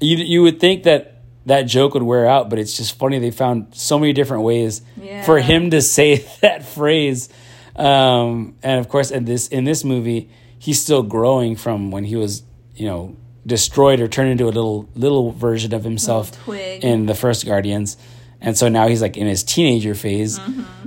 you 0.00 0.16
you 0.16 0.42
would 0.42 0.60
think 0.60 0.84
that 0.84 1.19
that 1.46 1.62
joke 1.62 1.94
would 1.94 2.02
wear 2.02 2.26
out, 2.26 2.50
but 2.50 2.58
it's 2.58 2.76
just 2.76 2.98
funny 2.98 3.18
they 3.18 3.30
found 3.30 3.74
so 3.74 3.98
many 3.98 4.12
different 4.12 4.42
ways 4.42 4.82
for 5.24 5.38
him 5.38 5.70
to 5.70 5.80
say 5.80 6.16
that 6.42 6.64
phrase. 6.64 7.28
Um, 7.76 8.56
and 8.62 8.78
of 8.78 8.88
course, 8.88 9.10
in 9.10 9.24
this 9.24 9.48
in 9.48 9.64
this 9.64 9.84
movie, 9.84 10.28
he's 10.58 10.80
still 10.80 11.02
growing 11.02 11.56
from 11.56 11.90
when 11.90 12.04
he 12.04 12.16
was, 12.16 12.42
you 12.76 12.86
know, 12.86 13.16
destroyed 13.46 14.00
or 14.00 14.08
turned 14.08 14.30
into 14.30 14.44
a 14.44 14.52
little 14.52 14.88
little 14.94 15.32
version 15.32 15.72
of 15.72 15.82
himself 15.84 16.46
in 16.84 17.06
the 17.06 17.14
first 17.14 17.46
Guardians. 17.46 17.96
And 18.42 18.56
so 18.56 18.68
now 18.68 18.88
he's 18.88 19.02
like 19.02 19.16
in 19.16 19.26
his 19.26 19.42
teenager 19.42 19.94
phase. 19.94 20.38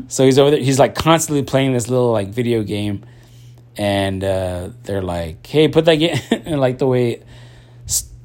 So 0.07 0.25
he's 0.25 0.39
over 0.39 0.51
there. 0.51 0.59
He's 0.59 0.79
like 0.79 0.95
constantly 0.95 1.43
playing 1.43 1.73
this 1.73 1.87
little 1.87 2.11
like 2.11 2.29
video 2.29 2.63
game, 2.63 3.05
and 3.77 4.23
uh, 4.23 4.69
they're 4.83 5.03
like, 5.03 5.45
"Hey, 5.45 5.67
put 5.67 5.85
that 5.85 5.95
game." 5.95 6.17
and 6.31 6.59
like 6.65 6.77
the 6.79 6.87
way 6.87 7.23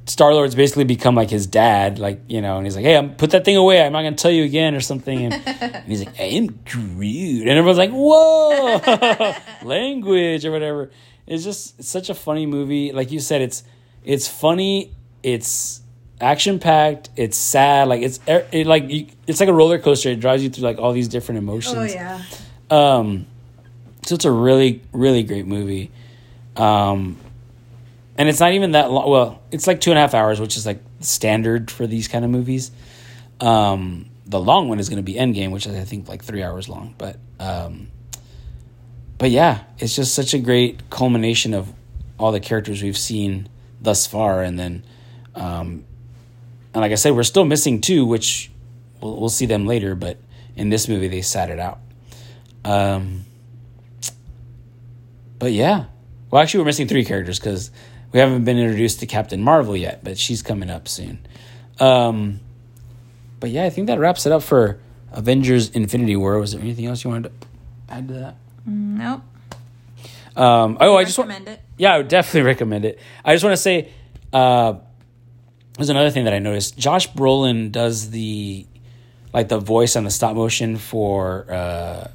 Star 0.08 0.32
Lord's 0.32 0.54
basically 0.54 0.84
become 0.84 1.14
like 1.14 1.28
his 1.28 1.46
dad, 1.46 1.98
like 1.98 2.20
you 2.28 2.40
know, 2.40 2.56
and 2.56 2.66
he's 2.66 2.74
like, 2.74 2.84
"Hey, 2.84 2.96
I'm, 2.96 3.14
put 3.14 3.30
that 3.30 3.44
thing 3.44 3.56
away. 3.56 3.82
I'm 3.82 3.92
not 3.92 4.02
gonna 4.02 4.16
tell 4.16 4.30
you 4.30 4.44
again 4.44 4.74
or 4.74 4.80
something." 4.80 5.26
And, 5.26 5.34
and 5.46 5.84
he's 5.86 6.04
like, 6.04 6.18
"I 6.18 6.24
am 6.24 6.46
Groot," 6.64 7.42
and 7.42 7.50
everyone's 7.50 7.78
like, 7.78 7.90
"Whoa, 7.90 9.34
language 9.62 10.44
or 10.44 10.50
whatever." 10.52 10.90
It's 11.26 11.44
just 11.44 11.78
it's 11.78 11.88
such 11.88 12.08
a 12.08 12.14
funny 12.14 12.46
movie. 12.46 12.92
Like 12.92 13.12
you 13.12 13.20
said, 13.20 13.42
it's 13.42 13.62
it's 14.02 14.26
funny. 14.26 14.92
It's 15.22 15.82
action 16.20 16.58
packed. 16.58 17.10
It's 17.16 17.36
sad. 17.36 17.88
Like 17.88 18.00
it's 18.00 18.20
it, 18.26 18.66
like 18.66 18.88
you, 18.88 19.06
it's 19.26 19.40
like 19.40 19.48
a 19.50 19.54
roller 19.54 19.78
coaster. 19.78 20.08
It 20.08 20.20
drives 20.20 20.42
you 20.42 20.48
through 20.48 20.64
like 20.64 20.78
all 20.78 20.92
these 20.92 21.08
different 21.08 21.38
emotions. 21.38 21.76
Oh 21.76 21.82
yeah. 21.82 22.22
Um, 22.70 23.26
so 24.06 24.14
it's 24.14 24.24
a 24.24 24.32
really 24.32 24.80
really 24.92 25.22
great 25.22 25.46
movie. 25.46 25.90
Um, 26.56 27.18
and 28.18 28.28
it's 28.28 28.40
not 28.40 28.52
even 28.52 28.72
that 28.72 28.90
long. 28.90 29.08
Well, 29.08 29.42
it's 29.52 29.68
like 29.68 29.80
two 29.80 29.90
and 29.90 29.98
a 29.98 30.00
half 30.00 30.12
hours, 30.12 30.40
which 30.40 30.56
is 30.56 30.66
like 30.66 30.82
standard 31.00 31.70
for 31.70 31.86
these 31.86 32.08
kind 32.08 32.24
of 32.24 32.30
movies. 32.30 32.72
Um, 33.40 34.10
the 34.26 34.40
long 34.40 34.68
one 34.68 34.80
is 34.80 34.88
going 34.88 34.98
to 34.98 35.04
be 35.04 35.14
Endgame, 35.14 35.52
which 35.52 35.66
is 35.66 35.74
I 35.76 35.84
think 35.84 36.08
like 36.08 36.24
three 36.24 36.42
hours 36.42 36.68
long. 36.68 36.96
But 36.98 37.16
um, 37.38 37.88
but 39.18 39.30
yeah, 39.30 39.62
it's 39.78 39.94
just 39.94 40.14
such 40.14 40.34
a 40.34 40.38
great 40.40 40.90
culmination 40.90 41.54
of 41.54 41.72
all 42.18 42.32
the 42.32 42.40
characters 42.40 42.82
we've 42.82 42.98
seen 42.98 43.48
thus 43.80 44.08
far, 44.08 44.42
and 44.42 44.58
then 44.58 44.82
um, 45.36 45.84
and 46.74 46.82
like 46.82 46.90
I 46.90 46.96
said, 46.96 47.14
we're 47.14 47.22
still 47.22 47.44
missing 47.44 47.80
two, 47.80 48.04
which 48.04 48.50
we'll, 49.00 49.20
we'll 49.20 49.28
see 49.28 49.46
them 49.46 49.64
later. 49.64 49.94
But 49.94 50.18
in 50.56 50.70
this 50.70 50.88
movie, 50.88 51.06
they 51.06 51.22
sat 51.22 51.50
it 51.50 51.60
out. 51.60 51.78
Um, 52.64 53.24
but 55.38 55.52
yeah, 55.52 55.84
well, 56.32 56.42
actually, 56.42 56.60
we're 56.60 56.66
missing 56.66 56.88
three 56.88 57.04
characters 57.04 57.38
because 57.38 57.70
we 58.12 58.20
haven't 58.20 58.44
been 58.44 58.58
introduced 58.58 59.00
to 59.00 59.06
Captain 59.06 59.42
Marvel 59.42 59.76
yet, 59.76 60.02
but 60.02 60.18
she's 60.18 60.42
coming 60.42 60.70
up 60.70 60.88
soon. 60.88 61.18
Um, 61.78 62.40
but 63.40 63.50
yeah, 63.50 63.64
I 63.64 63.70
think 63.70 63.86
that 63.86 63.98
wraps 63.98 64.26
it 64.26 64.32
up 64.32 64.42
for 64.42 64.80
Avengers: 65.12 65.70
Infinity 65.70 66.16
War. 66.16 66.38
Was 66.38 66.52
there 66.52 66.60
anything 66.60 66.86
else 66.86 67.04
you 67.04 67.10
wanted 67.10 67.30
to 67.40 67.48
add 67.88 68.08
to 68.08 68.14
that? 68.14 68.36
Nope. 68.66 69.22
Um, 70.36 70.78
oh, 70.80 70.96
I 70.96 71.04
just 71.04 71.18
want. 71.18 71.30
recommend 71.30 71.48
it. 71.58 71.62
Yeah, 71.78 71.94
I 71.94 71.98
would 71.98 72.08
definitely 72.08 72.42
recommend 72.42 72.84
it. 72.84 73.00
I 73.24 73.34
just 73.34 73.44
want 73.44 73.54
to 73.54 73.62
say, 73.62 73.90
uh, 74.32 74.74
there's 75.74 75.88
another 75.88 76.10
thing 76.10 76.24
that 76.24 76.32
I 76.34 76.38
noticed. 76.38 76.78
Josh 76.78 77.10
Brolin 77.10 77.72
does 77.72 78.10
the, 78.10 78.66
like 79.32 79.48
the 79.48 79.58
voice 79.58 79.96
on 79.96 80.04
the 80.04 80.10
stop 80.10 80.36
motion 80.36 80.76
for, 80.76 81.50
uh, 81.50 82.08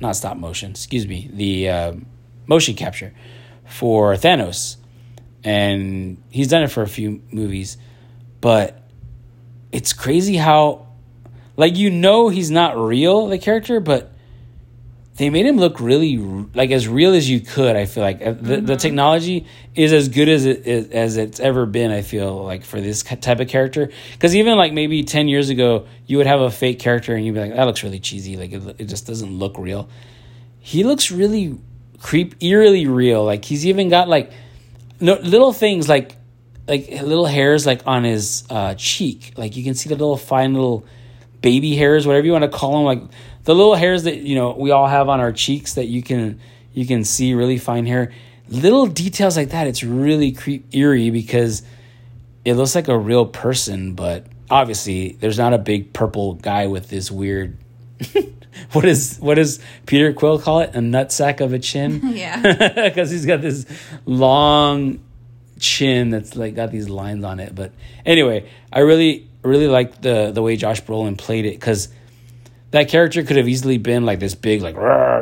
not 0.00 0.16
stop 0.16 0.38
motion. 0.38 0.70
Excuse 0.70 1.06
me, 1.06 1.30
the 1.30 1.68
uh, 1.68 1.92
motion 2.46 2.74
capture 2.74 3.12
for 3.66 4.14
Thanos, 4.14 4.76
and 5.48 6.22
he's 6.28 6.48
done 6.48 6.62
it 6.62 6.70
for 6.70 6.82
a 6.82 6.88
few 6.88 7.22
movies, 7.32 7.78
but 8.42 8.82
it's 9.72 9.94
crazy 9.94 10.36
how, 10.36 10.88
like 11.56 11.78
you 11.78 11.90
know, 11.90 12.28
he's 12.28 12.50
not 12.50 12.76
real 12.76 13.28
the 13.28 13.38
character, 13.38 13.80
but 13.80 14.12
they 15.16 15.30
made 15.30 15.46
him 15.46 15.56
look 15.56 15.80
really 15.80 16.18
like 16.54 16.70
as 16.70 16.86
real 16.86 17.14
as 17.14 17.28
you 17.28 17.40
could. 17.40 17.76
I 17.76 17.86
feel 17.86 18.02
like 18.04 18.20
Uh, 18.20 18.32
the, 18.32 18.60
the 18.60 18.76
technology 18.76 19.46
is 19.74 19.92
as 19.94 20.10
good 20.10 20.28
as 20.28 20.44
it 20.44 20.66
is, 20.66 20.90
as 20.90 21.16
it's 21.16 21.40
ever 21.40 21.64
been. 21.64 21.90
I 21.90 22.02
feel 22.02 22.44
like 22.44 22.62
for 22.62 22.80
this 22.82 23.02
type 23.02 23.40
of 23.40 23.48
character, 23.48 23.88
because 24.12 24.36
even 24.36 24.56
like 24.58 24.74
maybe 24.74 25.02
ten 25.02 25.28
years 25.28 25.48
ago, 25.48 25.86
you 26.06 26.18
would 26.18 26.26
have 26.26 26.42
a 26.42 26.50
fake 26.50 26.78
character 26.78 27.14
and 27.14 27.24
you'd 27.24 27.34
be 27.34 27.40
like, 27.40 27.54
"That 27.54 27.64
looks 27.64 27.82
really 27.82 28.00
cheesy. 28.00 28.36
Like 28.36 28.52
it, 28.52 28.62
it 28.78 28.84
just 28.84 29.06
doesn't 29.06 29.38
look 29.38 29.56
real." 29.58 29.88
He 30.60 30.84
looks 30.84 31.10
really 31.10 31.56
creep, 32.00 32.34
eerily 32.40 32.86
real. 32.86 33.24
Like 33.24 33.46
he's 33.46 33.64
even 33.66 33.88
got 33.88 34.08
like 34.08 34.30
no 35.00 35.14
little 35.14 35.52
things 35.52 35.88
like 35.88 36.16
like 36.66 36.88
little 36.90 37.26
hairs 37.26 37.66
like 37.66 37.86
on 37.86 38.04
his 38.04 38.44
uh, 38.50 38.74
cheek. 38.74 39.32
Like 39.36 39.56
you 39.56 39.64
can 39.64 39.74
see 39.74 39.88
the 39.88 39.94
little 39.94 40.16
fine 40.16 40.52
little 40.52 40.84
baby 41.40 41.74
hairs, 41.76 42.06
whatever 42.06 42.26
you 42.26 42.32
want 42.32 42.44
to 42.44 42.50
call 42.50 42.72
them, 42.72 42.84
like 42.84 43.02
the 43.44 43.54
little 43.54 43.74
hairs 43.74 44.04
that 44.04 44.18
you 44.18 44.34
know 44.34 44.52
we 44.52 44.70
all 44.70 44.86
have 44.86 45.08
on 45.08 45.20
our 45.20 45.32
cheeks 45.32 45.74
that 45.74 45.86
you 45.86 46.02
can 46.02 46.40
you 46.72 46.86
can 46.86 47.04
see 47.04 47.34
really 47.34 47.58
fine 47.58 47.86
hair. 47.86 48.12
Little 48.48 48.86
details 48.86 49.36
like 49.36 49.50
that, 49.50 49.66
it's 49.66 49.82
really 49.82 50.32
creep 50.32 50.74
eerie 50.74 51.10
because 51.10 51.62
it 52.44 52.54
looks 52.54 52.74
like 52.74 52.88
a 52.88 52.96
real 52.96 53.26
person, 53.26 53.94
but 53.94 54.26
obviously 54.50 55.12
there's 55.20 55.38
not 55.38 55.52
a 55.52 55.58
big 55.58 55.92
purple 55.92 56.34
guy 56.34 56.66
with 56.66 56.88
this 56.88 57.10
weird. 57.10 57.58
what 58.72 58.84
is 58.84 59.18
what 59.18 59.34
does 59.34 59.60
Peter 59.86 60.12
Quill 60.12 60.38
call 60.38 60.60
it? 60.60 60.70
A 60.74 60.78
nutsack 60.78 61.40
of 61.40 61.52
a 61.52 61.58
chin. 61.58 62.00
Yeah. 62.18 62.40
because 62.88 63.10
he's 63.10 63.26
got 63.26 63.40
this 63.40 63.66
long 64.06 65.00
chin 65.60 66.10
that's 66.10 66.34
like 66.36 66.54
got 66.54 66.70
these 66.70 66.88
lines 66.88 67.24
on 67.24 67.40
it. 67.40 67.54
But 67.54 67.72
anyway, 68.04 68.48
I 68.72 68.80
really 68.80 69.28
really 69.42 69.68
like 69.68 70.00
the 70.00 70.30
the 70.32 70.42
way 70.42 70.56
Josh 70.56 70.82
Brolin 70.82 71.16
played 71.16 71.44
it 71.44 71.54
because 71.54 71.88
that 72.70 72.88
character 72.88 73.22
could 73.22 73.36
have 73.36 73.48
easily 73.48 73.78
been 73.78 74.04
like 74.04 74.20
this 74.20 74.34
big 74.34 74.62
like 74.62 74.74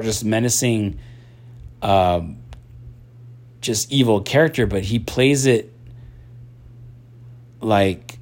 just 0.02 0.24
menacing, 0.24 0.98
um, 1.82 2.38
just 3.60 3.92
evil 3.92 4.20
character, 4.20 4.66
but 4.66 4.82
he 4.82 4.98
plays 4.98 5.46
it 5.46 5.72
like 7.60 8.18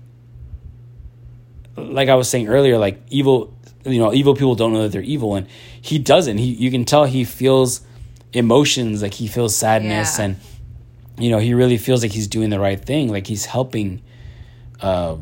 like 1.77 2.09
I 2.09 2.15
was 2.15 2.29
saying 2.29 2.49
earlier, 2.49 2.79
like 2.79 3.01
evil, 3.11 3.54
you 3.85 3.99
know, 3.99 4.13
evil 4.13 4.35
people 4.35 4.55
don't 4.55 4.73
know 4.73 4.83
that 4.83 4.93
they're 4.93 5.03
evil, 5.03 5.35
and 5.35 5.47
he 5.81 5.99
doesn't. 5.99 6.39
He, 6.39 6.47
you 6.55 6.71
can 6.71 6.85
tell 6.85 7.05
he 7.05 7.25
feels 7.25 7.81
emotions, 8.33 9.03
like 9.03 9.15
he 9.15 9.27
feels 9.29 9.55
sadness, 9.55 10.19
Yeah. 10.19 10.25
and 10.27 10.37
you 11.19 11.31
know, 11.31 11.39
he 11.39 11.55
really 11.55 11.79
feels 11.79 12.03
like 12.03 12.13
he's 12.13 12.27
doing 12.27 12.51
the 12.51 12.59
right 12.59 12.83
thing, 12.83 13.09
like 13.11 13.27
he's 13.27 13.45
helping, 13.47 14.03
uh, 14.81 15.17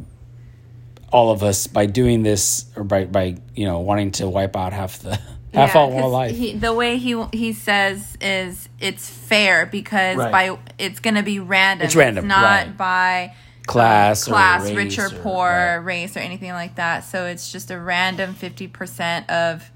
all 1.10 1.30
of 1.30 1.42
us 1.42 1.66
by 1.66 1.84
doing 1.86 2.22
this, 2.22 2.64
or 2.76 2.84
by 2.84 3.04
by 3.04 3.36
you 3.54 3.66
know 3.66 3.80
wanting 3.80 4.12
to 4.12 4.28
wipe 4.28 4.56
out 4.56 4.72
half 4.72 4.98
the 5.00 5.16
half 5.54 5.74
Yeah, 5.74 5.80
all 5.80 5.90
'cause 5.90 6.12
life. 6.12 6.36
He, 6.36 6.54
the 6.56 6.72
way 6.72 6.96
he 6.96 7.22
he 7.32 7.52
says 7.52 8.16
is 8.20 8.68
it's 8.80 9.08
fair 9.10 9.66
because 9.66 10.16
Right. 10.16 10.32
by 10.32 10.58
it's 10.78 11.00
going 11.00 11.16
to 11.16 11.22
be 11.22 11.38
random. 11.38 11.84
It's 11.84 11.94
random, 11.96 12.26
not 12.28 12.42
right. 12.42 12.76
by 12.76 13.34
Class 13.66 14.26
or 14.28 14.32
class, 14.32 14.64
race 14.64 14.76
rich 14.76 14.98
or 14.98 15.06
or- 15.06 15.22
poor, 15.22 15.48
right. 15.48 15.76
race 15.76 16.16
or 16.16 16.20
anything 16.20 16.52
like 16.52 16.74
that. 16.76 17.04
So 17.04 17.26
it's 17.26 17.52
just 17.52 17.70
a 17.70 17.78
random 17.78 18.34
fifty 18.34 18.66
percent 18.66 19.30
of 19.30 19.70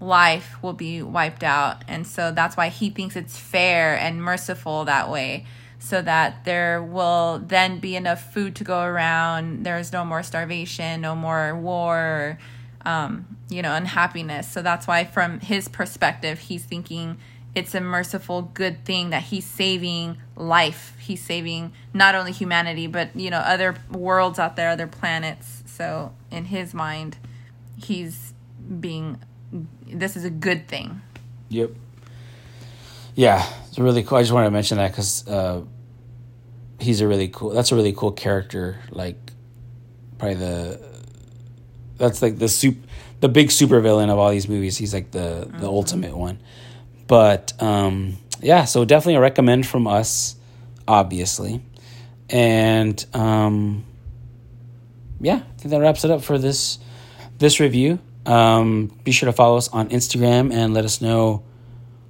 life 0.00 0.56
will 0.62 0.72
be 0.72 1.02
wiped 1.02 1.42
out, 1.42 1.84
and 1.88 2.06
so 2.06 2.30
that's 2.32 2.56
why 2.56 2.68
he 2.68 2.90
thinks 2.90 3.16
it's 3.16 3.38
fair 3.38 3.98
and 3.98 4.22
merciful 4.22 4.84
that 4.84 5.10
way. 5.10 5.46
So 5.78 6.00
that 6.02 6.44
there 6.44 6.80
will 6.80 7.42
then 7.44 7.80
be 7.80 7.96
enough 7.96 8.32
food 8.32 8.54
to 8.56 8.64
go 8.64 8.82
around. 8.82 9.64
There's 9.64 9.92
no 9.92 10.04
more 10.04 10.22
starvation, 10.22 11.00
no 11.00 11.16
more 11.16 11.56
war, 11.56 12.38
um, 12.84 13.36
you 13.48 13.62
know, 13.62 13.74
unhappiness. 13.74 14.46
So 14.46 14.62
that's 14.62 14.86
why, 14.86 15.04
from 15.04 15.40
his 15.40 15.66
perspective, 15.66 16.38
he's 16.38 16.64
thinking 16.64 17.18
it's 17.54 17.74
a 17.74 17.80
merciful, 17.80 18.42
good 18.54 18.84
thing 18.84 19.10
that 19.10 19.24
he's 19.24 19.44
saving 19.44 20.16
life. 20.36 20.96
He's 20.98 21.22
saving 21.22 21.72
not 21.92 22.14
only 22.14 22.32
humanity, 22.32 22.86
but, 22.86 23.14
you 23.14 23.30
know, 23.30 23.38
other 23.38 23.76
worlds 23.90 24.38
out 24.38 24.56
there, 24.56 24.70
other 24.70 24.86
planets. 24.86 25.62
So 25.66 26.14
in 26.30 26.46
his 26.46 26.72
mind, 26.72 27.18
he's 27.76 28.32
being, 28.80 29.20
this 29.86 30.16
is 30.16 30.24
a 30.24 30.30
good 30.30 30.66
thing. 30.68 31.02
Yep. 31.50 31.72
Yeah, 33.14 33.46
it's 33.68 33.78
really 33.78 34.02
cool. 34.02 34.16
I 34.16 34.22
just 34.22 34.32
wanted 34.32 34.46
to 34.46 34.52
mention 34.52 34.78
that 34.78 34.90
because 34.90 35.28
uh, 35.28 35.62
he's 36.78 37.02
a 37.02 37.08
really 37.08 37.28
cool. 37.28 37.50
That's 37.50 37.70
a 37.70 37.76
really 37.76 37.92
cool 37.92 38.12
character. 38.12 38.78
Like, 38.90 39.18
probably 40.16 40.36
the 40.36 40.80
that's 41.98 42.22
like 42.22 42.38
the 42.38 42.48
soup, 42.48 42.78
the 43.20 43.28
big 43.28 43.50
super 43.50 43.80
villain 43.80 44.08
of 44.08 44.18
all 44.18 44.30
these 44.30 44.48
movies. 44.48 44.78
He's 44.78 44.94
like 44.94 45.10
the 45.10 45.50
the 45.58 45.66
ultimate 45.66 46.16
one. 46.16 46.40
But 47.12 47.52
um, 47.62 48.16
yeah, 48.40 48.64
so 48.64 48.86
definitely 48.86 49.16
a 49.16 49.20
recommend 49.20 49.66
from 49.66 49.86
us, 49.86 50.34
obviously, 50.88 51.60
and 52.30 53.04
um, 53.12 53.84
yeah, 55.20 55.34
I 55.34 55.58
think 55.58 55.72
that 55.72 55.80
wraps 55.82 56.06
it 56.06 56.10
up 56.10 56.22
for 56.22 56.38
this 56.38 56.78
this 57.36 57.60
review. 57.60 57.98
Um, 58.24 58.86
be 59.04 59.12
sure 59.12 59.26
to 59.26 59.32
follow 59.34 59.58
us 59.58 59.68
on 59.68 59.90
Instagram 59.90 60.54
and 60.54 60.72
let 60.72 60.86
us 60.86 61.02
know 61.02 61.44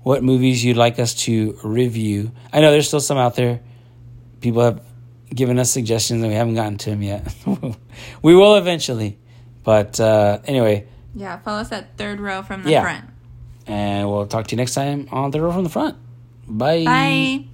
what 0.05 0.23
movies 0.23 0.65
you'd 0.65 0.77
like 0.77 1.01
us 1.01 1.15
to 1.25 1.59
review. 1.65 2.31
I 2.53 2.61
know 2.61 2.71
there's 2.71 2.87
still 2.87 3.01
some 3.01 3.19
out 3.19 3.35
there. 3.35 3.59
People 4.41 4.62
have 4.62 4.85
given 5.35 5.59
us 5.59 5.73
suggestions 5.73 6.23
and 6.23 6.31
we 6.31 6.37
haven't 6.37 6.55
gotten 6.55 6.79
to 6.79 6.91
them 6.91 7.03
yet. 7.03 7.27
we 8.23 8.37
will 8.37 8.55
eventually. 8.55 9.19
But 9.65 9.99
uh, 9.99 10.38
anyway, 10.45 10.87
Yeah, 11.12 11.38
follow 11.41 11.62
us 11.62 11.73
at 11.73 11.97
third 11.99 12.21
row 12.21 12.43
from 12.43 12.62
the 12.62 12.71
Yeah. 12.71 12.83
front. 12.83 13.05
And 13.66 14.09
we'll 14.09 14.27
talk 14.27 14.46
to 14.48 14.53
you 14.53 14.57
next 14.57 14.75
time 14.75 15.09
on 15.11 15.31
the 15.31 15.40
row 15.40 15.53
from 15.53 15.64
the 15.64 15.70
front. 15.70 15.96
Bye. 16.46 16.85
Bye. 16.85 17.44